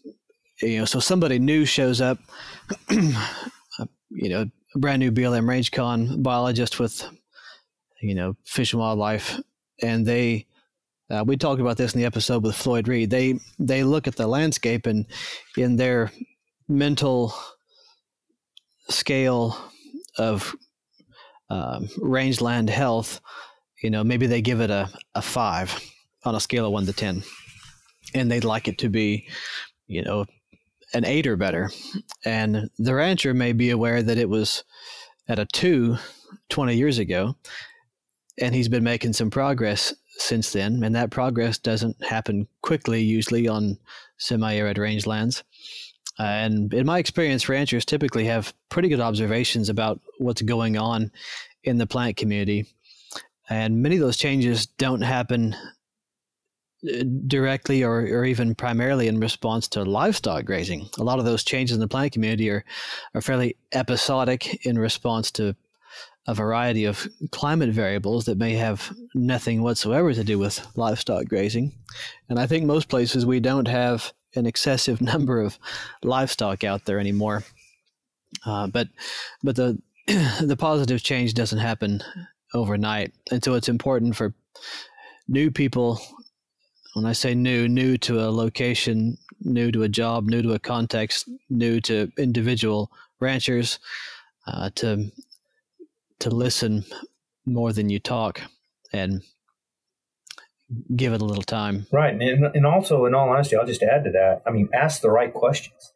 [0.63, 2.19] you know, so somebody new shows up,
[2.91, 7.05] you know, a brand new BLM range con biologist with,
[8.01, 9.41] you know, fish and wildlife,
[9.83, 10.47] and they,
[11.11, 13.11] uh, we talked about this in the episode with Floyd Reed.
[13.11, 15.07] They they look at the landscape and
[15.57, 16.13] in their
[16.71, 17.35] mental
[18.89, 19.57] scale
[20.17, 20.55] of
[21.51, 23.21] um, rangeland health,
[23.83, 25.79] you know, maybe they give it a, a five
[26.25, 27.23] on a scale of one to 10.
[28.15, 29.29] And they'd like it to be,
[29.87, 30.27] you know,
[30.95, 31.71] an eight or better.
[32.25, 34.65] And the rancher may be aware that it was
[35.29, 35.97] at a two
[36.49, 37.37] 20 years ago.
[38.39, 40.83] And he's been making some progress since then.
[40.83, 43.79] And that progress doesn't happen quickly, usually on
[44.19, 45.43] semi arid rangelands.
[46.21, 51.11] And in my experience, ranchers typically have pretty good observations about what's going on
[51.65, 52.67] in the plant community.
[53.49, 55.57] And many of those changes don't happen
[56.87, 60.91] uh, directly or, or even primarily in response to livestock grazing.
[60.99, 62.67] A lot of those changes in the plant community are,
[63.15, 65.57] are fairly episodic in response to
[66.27, 71.73] a variety of climate variables that may have nothing whatsoever to do with livestock grazing.
[72.29, 75.59] And I think most places we don't have an excessive number of
[76.03, 77.45] livestock out there anymore.
[78.45, 78.89] Uh, but
[79.43, 79.81] but the
[80.41, 82.03] the positive change doesn't happen
[82.55, 84.35] overnight, and so it's important for
[85.29, 86.01] new people.
[86.95, 90.59] When I say new, new to a location, new to a job, new to a
[90.59, 93.79] context, new to individual ranchers,
[94.47, 95.11] uh, to
[96.21, 96.85] to listen
[97.47, 98.41] more than you talk,
[98.93, 99.23] and
[100.95, 101.87] give it a little time.
[101.93, 102.15] Right.
[102.15, 104.43] And, and also, in all honesty, I'll just add to that.
[104.47, 105.93] I mean, ask the right questions,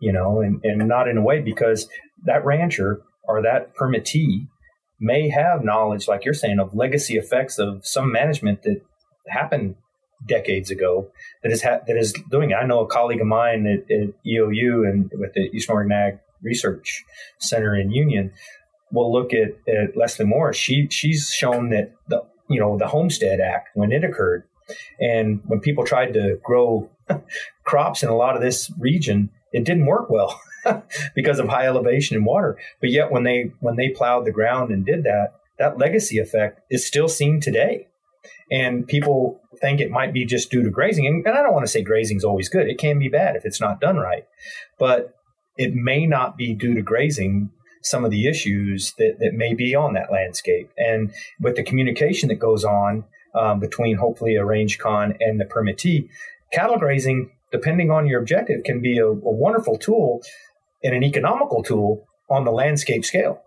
[0.00, 1.88] you know, and, and not in a way because
[2.24, 4.48] that rancher or that permittee
[5.00, 8.80] may have knowledge, like you're saying, of legacy effects of some management that
[9.28, 9.76] happened
[10.26, 11.10] decades ago
[11.42, 12.54] that is ha- that is doing it.
[12.54, 16.18] I know a colleague of mine at, at EOU and with the Eastern Oregon Ag
[16.42, 17.04] Research
[17.38, 18.32] Center in Union
[18.92, 20.56] will look at, at Lesley Morris.
[20.56, 24.44] She she's shown that the you know, the Homestead Act when it occurred.
[25.00, 26.90] And when people tried to grow
[27.64, 30.40] crops in a lot of this region, it didn't work well
[31.14, 32.58] because of high elevation and water.
[32.80, 36.60] But yet when they when they plowed the ground and did that, that legacy effect
[36.70, 37.88] is still seen today.
[38.50, 41.06] And people think it might be just due to grazing.
[41.06, 42.68] And, I don't want to say grazing is always good.
[42.68, 44.26] It can be bad if it's not done right.
[44.78, 45.14] But
[45.56, 47.50] it may not be due to grazing
[47.84, 50.70] some of the issues that, that may be on that landscape.
[50.76, 53.04] And with the communication that goes on
[53.34, 56.08] um, between hopefully a range con and the permittee,
[56.52, 60.22] cattle grazing, depending on your objective, can be a, a wonderful tool
[60.82, 63.42] and an economical tool on the landscape scale.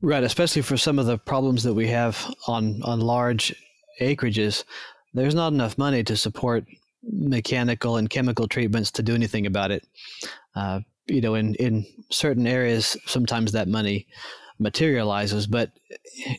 [0.00, 3.54] Right, especially for some of the problems that we have on on large
[4.00, 4.64] acreages,
[5.14, 6.64] there's not enough money to support
[7.04, 9.86] mechanical and chemical treatments to do anything about it.
[10.54, 14.06] Uh, you know, in in certain areas, sometimes that money
[14.58, 15.72] materializes, but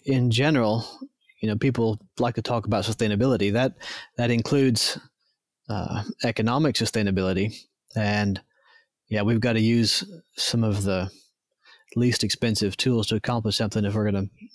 [0.06, 0.86] in general,
[1.42, 3.52] you know people like to talk about sustainability.
[3.52, 3.74] That
[4.18, 4.98] that includes
[5.70, 7.56] uh, economic sustainability,
[7.96, 8.42] and
[9.10, 10.04] yeah, we've got to use
[10.36, 11.10] some of the
[11.96, 14.48] least expensive tools to accomplish something if we're going to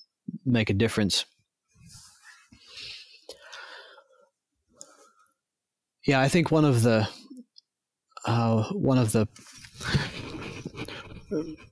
[0.45, 1.25] make a difference.
[6.07, 7.07] Yeah, I think one of the
[8.25, 9.29] uh, one of the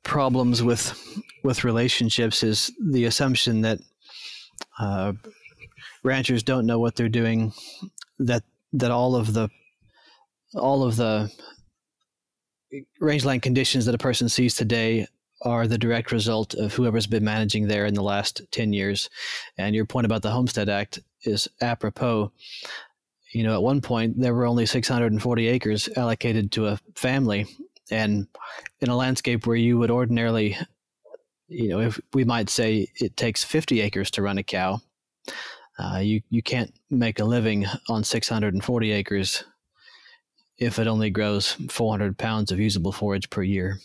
[0.02, 3.78] problems with with relationships is the assumption that
[4.78, 5.12] uh,
[6.02, 7.52] ranchers don't know what they're doing.
[8.18, 8.42] That
[8.72, 9.48] that all of the
[10.54, 11.30] all of the
[13.00, 15.06] rangeland conditions that a person sees today
[15.42, 19.10] are the direct result of whoever's been managing there in the last 10 years.
[19.58, 22.32] And your point about the Homestead Act is apropos.
[23.32, 27.46] You know, at one point, there were only 640 acres allocated to a family.
[27.90, 28.26] And
[28.80, 30.56] in a landscape where you would ordinarily,
[31.48, 34.80] you know, if we might say it takes 50 acres to run a cow,
[35.78, 39.44] uh, you, you can't make a living on 640 acres
[40.58, 43.78] if it only grows 400 pounds of usable forage per year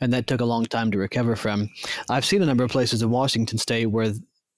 [0.00, 1.70] and that took a long time to recover from.
[2.08, 4.12] I've seen a number of places in Washington State where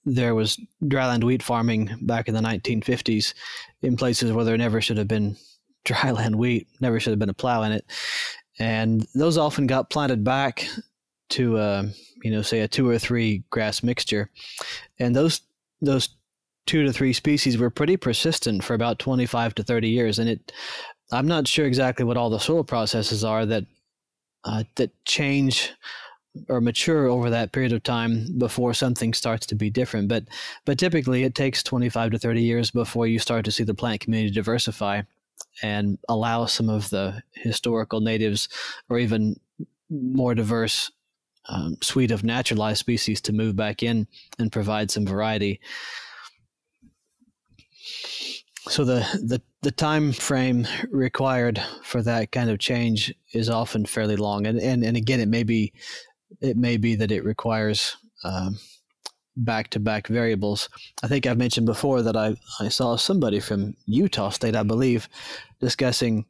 [0.05, 3.33] there was dryland wheat farming back in the 1950s
[3.81, 5.35] in places where there never should have been
[5.85, 7.85] dryland wheat, never should have been a plow in it,
[8.59, 10.67] and those often got planted back
[11.29, 11.83] to uh,
[12.23, 14.29] you know say a two or three grass mixture,
[14.99, 15.41] and those
[15.81, 16.09] those
[16.67, 20.19] two to three species were pretty persistent for about 25 to 30 years.
[20.19, 20.51] And it
[21.11, 23.65] i'm not sure exactly what all the soil processes are that
[24.45, 25.73] uh, that change
[26.47, 30.07] or mature over that period of time before something starts to be different.
[30.07, 30.25] But
[30.65, 34.01] but typically it takes 25 to 30 years before you start to see the plant
[34.01, 35.01] community diversify
[35.61, 38.49] and allow some of the historical natives
[38.89, 39.39] or even
[39.89, 40.91] more diverse
[41.49, 44.07] um, suite of naturalized species to move back in
[44.39, 45.59] and provide some variety.
[48.69, 54.15] So the, the the time frame required for that kind of change is often fairly
[54.15, 54.45] long.
[54.45, 55.73] And and, and again it may be
[56.41, 57.97] it may be that it requires
[59.37, 60.69] back to back variables
[61.03, 65.07] i think i've mentioned before that i i saw somebody from utah state i believe
[65.59, 66.25] discussing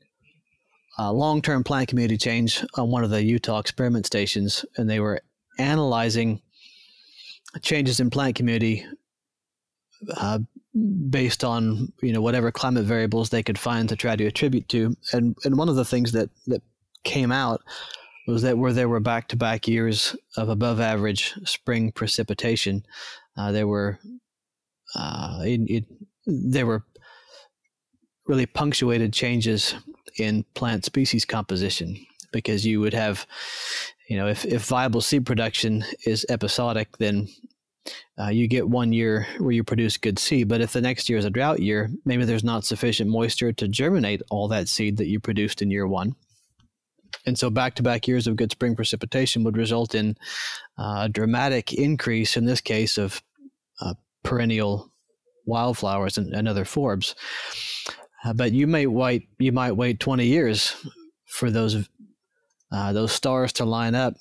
[0.99, 5.22] uh, long-term plant community change on one of the utah experiment stations and they were
[5.58, 6.41] analyzing
[7.62, 8.86] changes in plant community
[10.18, 10.39] uh,
[11.10, 14.95] based on you know whatever climate variables they could find to try to attribute to.
[15.14, 16.62] And and one of the things that that
[17.04, 17.62] came out
[18.28, 22.86] was that where there were back to back years of above average spring precipitation,
[23.38, 24.00] uh, there were
[24.96, 25.86] uh, it, it,
[26.26, 26.84] there were
[28.26, 29.74] really punctuated changes
[30.18, 31.98] in plant species composition
[32.32, 33.26] because you would have
[34.08, 37.28] you know if, if viable seed production is episodic then
[38.20, 40.48] uh, you get one year where you produce good seed.
[40.48, 43.68] But if the next year is a drought year, maybe there's not sufficient moisture to
[43.68, 46.16] germinate all that seed that you produced in year one.
[47.26, 50.16] And so back to back years of good spring precipitation would result in
[50.78, 53.22] uh, a dramatic increase, in this case, of
[53.80, 53.93] uh,
[54.24, 54.91] perennial
[55.45, 57.16] wildflowers and, and other forbs.
[58.24, 60.76] Uh, but you may wait you might wait 20 years
[61.26, 61.89] for those
[62.72, 64.14] uh, those stars to line up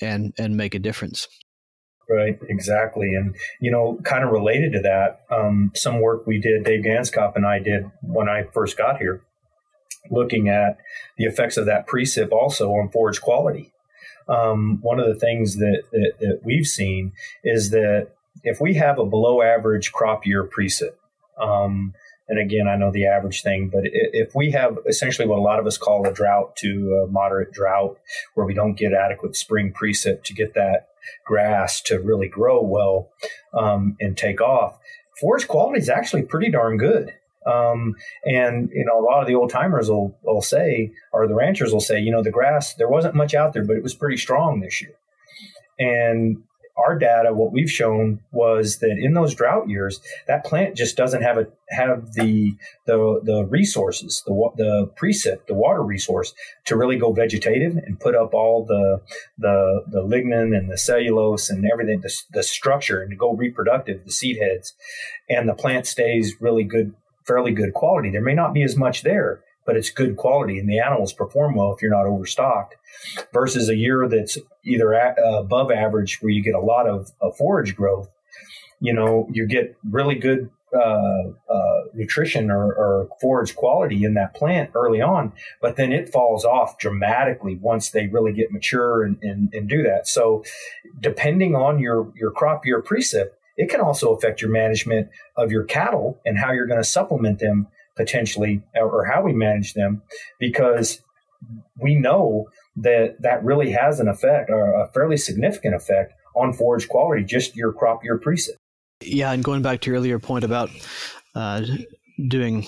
[0.00, 1.26] and and make a difference.
[2.08, 3.14] Right, exactly.
[3.14, 7.36] And, you know, kind of related to that, um, some work we did, Dave Ganskopp
[7.36, 9.22] and I did when I first got here,
[10.10, 10.78] looking at
[11.16, 13.72] the effects of that precip also on forage quality.
[14.28, 18.08] Um, one of the things that, that, that, we've seen is that
[18.44, 20.94] if we have a below average crop year precip,
[21.40, 21.94] um,
[22.28, 25.58] and again, I know the average thing, but if we have essentially what a lot
[25.58, 27.98] of us call a drought to a moderate drought,
[28.34, 30.88] where we don't get adequate spring precip to get that
[31.24, 33.10] grass to really grow well
[33.52, 34.78] um, and take off,
[35.20, 37.12] forage quality is actually pretty darn good.
[37.46, 41.34] Um, and you know, a lot of the old timers will, will say, or the
[41.34, 43.94] ranchers will say, you know, the grass there wasn't much out there, but it was
[43.94, 44.94] pretty strong this year.
[45.78, 46.42] And
[46.76, 51.22] our data, what we've shown was that in those drought years, that plant just doesn't
[51.22, 52.54] have a have the
[52.86, 56.34] the the resources, the the precip, the water resource
[56.64, 59.00] to really go vegetative and put up all the
[59.38, 64.04] the the lignin and the cellulose and everything, the, the structure, and to go reproductive,
[64.04, 64.74] the seed heads,
[65.28, 66.94] and the plant stays really good,
[67.26, 68.10] fairly good quality.
[68.10, 71.54] There may not be as much there, but it's good quality and the animals perform
[71.54, 72.76] well if you're not overstocked
[73.32, 77.12] versus a year that's either at, uh, above average where you get a lot of,
[77.20, 78.08] of, forage growth
[78.80, 84.34] you know you get really good uh, uh, nutrition or, or, forage quality in that
[84.34, 89.18] plant early on, but then it falls off dramatically once they really get mature and,
[89.20, 90.08] and, and do that.
[90.08, 90.42] So,
[90.98, 95.64] depending on your your crop year precip, it can also affect your management of your
[95.64, 100.02] cattle and how you're going to supplement them potentially or how we manage them
[100.38, 101.00] because
[101.78, 106.88] we know that that really has an effect or a fairly significant effect on forage
[106.88, 108.56] quality just your crop year precip
[109.02, 110.70] yeah and going back to your earlier point about
[111.34, 111.62] uh,
[112.28, 112.66] doing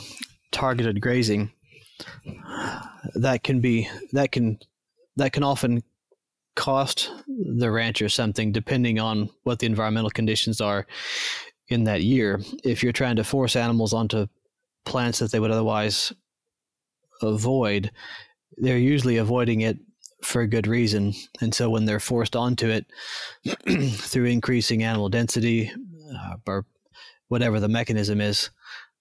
[0.53, 1.51] targeted grazing
[3.14, 4.59] that can be that can
[5.16, 5.82] that can often
[6.55, 10.86] cost the rancher something depending on what the environmental conditions are
[11.68, 12.40] in that year.
[12.62, 14.26] If you're trying to force animals onto
[14.84, 16.12] plants that they would otherwise
[17.22, 17.90] avoid,
[18.57, 19.78] they're usually avoiding it
[20.22, 21.12] for a good reason.
[21.40, 22.86] And so when they're forced onto it
[23.98, 25.70] through increasing animal density
[26.16, 26.66] uh, or
[27.28, 28.50] whatever the mechanism is,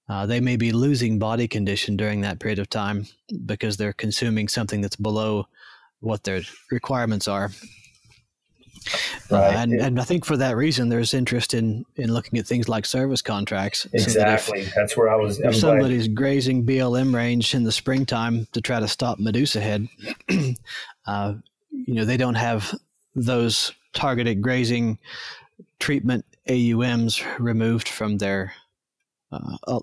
[0.09, 3.07] uh, they may be losing body condition during that period of time
[3.45, 5.45] because they're consuming something that's below
[6.03, 6.41] what their
[6.71, 7.49] requirements are.
[9.31, 9.55] Uh, right.
[9.55, 12.67] Uh, and, and I think for that reason, there's interest in, in looking at things
[12.67, 13.87] like service contracts.
[13.93, 14.11] Exactly.
[14.11, 15.39] So that if, That's where I was.
[15.39, 16.15] If somebody's glad.
[16.15, 19.87] grazing BLM range in the springtime to try to stop Medusa head,
[21.07, 21.33] uh,
[21.71, 22.73] you know, they don't have
[23.15, 24.99] those targeted grazing
[25.79, 28.53] treatment AUMs removed from their
[29.31, 29.79] uh,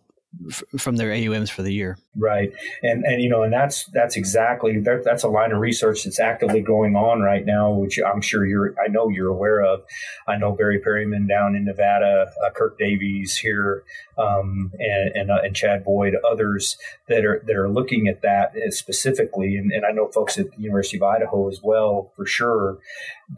[0.78, 1.98] from their AUMs for the year.
[2.16, 2.52] Right,
[2.82, 6.20] and and you know, and that's that's exactly that, that's a line of research that's
[6.20, 9.82] actively going on right now, which I'm sure you're, I know you're aware of.
[10.28, 13.84] I know Barry Perryman down in Nevada, uh, Kirk Davies here,
[14.18, 16.76] um, and and, uh, and Chad Boyd, others
[17.08, 20.62] that are that are looking at that specifically, and, and I know folks at the
[20.62, 22.78] University of Idaho as well for sure.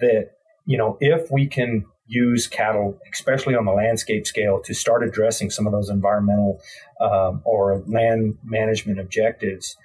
[0.00, 0.32] That
[0.66, 5.50] you know, if we can use cattle, especially on the landscape scale, to start addressing
[5.50, 6.60] some of those environmental
[7.00, 9.76] um, or land management objectives.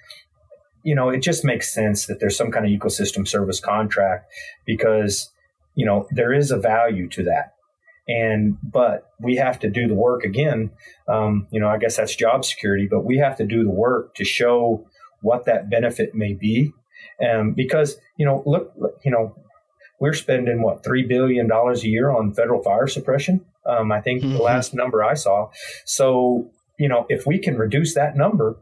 [0.82, 4.30] You know, it just makes sense that there's some kind of ecosystem service contract
[4.66, 5.30] because,
[5.74, 7.54] you know, there is a value to that.
[8.06, 10.70] And, but we have to do the work again.
[11.08, 14.14] Um, you know, I guess that's job security, but we have to do the work
[14.16, 14.86] to show
[15.22, 16.72] what that benefit may be.
[17.26, 18.72] Um, because, you know, look,
[19.04, 19.34] you know,
[20.00, 23.44] we're spending what three billion dollars a year on federal fire suppression.
[23.66, 24.34] Um, I think mm-hmm.
[24.34, 25.50] the last number I saw.
[25.84, 28.56] So you know, if we can reduce that number,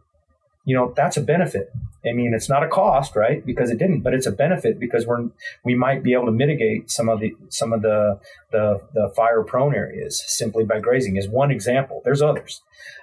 [0.64, 1.70] you know, that's a benefit.
[2.04, 3.44] I mean, it's not a cost, right?
[3.44, 5.28] Because it didn't, but it's a benefit because we're
[5.64, 8.18] we might be able to mitigate some of the some of the
[8.50, 12.02] the, the fire prone areas simply by grazing is one example.
[12.04, 12.62] There's others.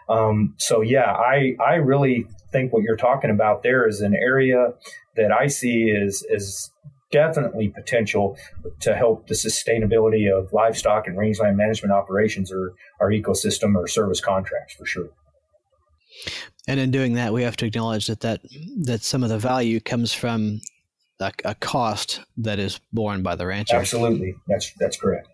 [0.09, 4.73] Um, so yeah, I I really think what you're talking about there is an area
[5.15, 6.71] that I see is is
[7.13, 8.35] definitely potential
[8.81, 14.19] to help the sustainability of livestock and rangeland management operations or our ecosystem or service
[14.19, 15.09] contracts for sure.
[16.67, 18.41] And in doing that, we have to acknowledge that that,
[18.85, 20.61] that some of the value comes from
[21.19, 23.75] a, a cost that is borne by the rancher.
[23.75, 25.27] Absolutely, that's that's correct.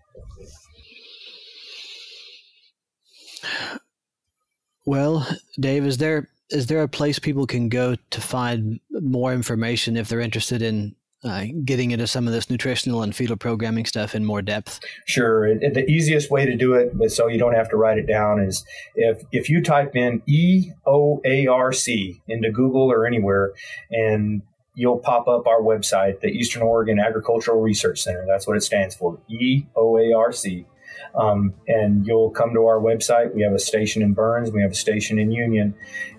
[4.85, 5.27] Well,
[5.59, 10.09] Dave, is there is there a place people can go to find more information if
[10.09, 14.25] they're interested in uh, getting into some of this nutritional and fetal programming stuff in
[14.25, 14.79] more depth?
[15.05, 15.53] Sure.
[15.55, 18.63] The easiest way to do it, so you don't have to write it down, is
[18.95, 23.51] if if you type in EOARC into Google or anywhere,
[23.91, 24.41] and
[24.75, 28.25] you'll pop up our website, the Eastern Oregon Agricultural Research Center.
[28.25, 30.65] That's what it stands for, EOARC.
[31.15, 33.33] Um, and you'll come to our website.
[33.33, 35.75] We have a station in Burns, we have a station in Union,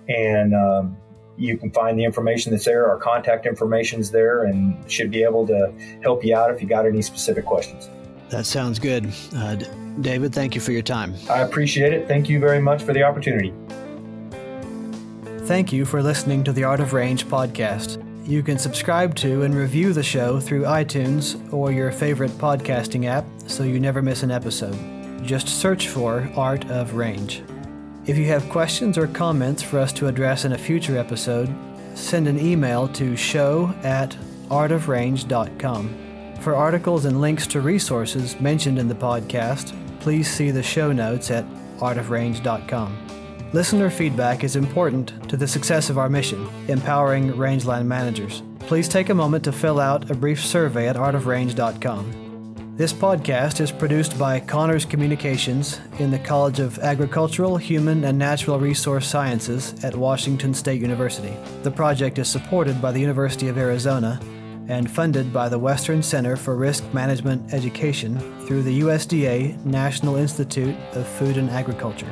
[0.08, 0.96] and um,
[1.40, 2.88] you can find the information that's there.
[2.88, 5.72] Our contact information is there and should be able to
[6.02, 7.88] help you out if you got any specific questions.
[8.28, 9.12] That sounds good.
[9.34, 9.56] Uh,
[10.00, 11.14] David, thank you for your time.
[11.28, 12.06] I appreciate it.
[12.06, 13.52] Thank you very much for the opportunity.
[15.46, 18.06] Thank you for listening to the Art of Range podcast.
[18.24, 23.24] You can subscribe to and review the show through iTunes or your favorite podcasting app
[23.48, 24.78] so you never miss an episode.
[25.24, 27.42] Just search for Art of Range.
[28.06, 31.54] If you have questions or comments for us to address in a future episode,
[31.94, 34.16] send an email to show at
[34.48, 36.36] artofrange.com.
[36.40, 41.30] For articles and links to resources mentioned in the podcast, please see the show notes
[41.30, 41.44] at
[41.78, 43.06] artofrange.com.
[43.52, 48.42] Listener feedback is important to the success of our mission, empowering rangeland managers.
[48.60, 52.29] Please take a moment to fill out a brief survey at artofrange.com.
[52.80, 58.58] This podcast is produced by CAHNRS Communications in the College of Agricultural, Human, and Natural
[58.58, 61.36] Resource Sciences at Washington State University.
[61.62, 64.18] The project is supported by the University of Arizona
[64.68, 70.74] and funded by the Western Center for Risk Management Education through the USDA National Institute
[70.94, 72.08] of Food and Agriculture.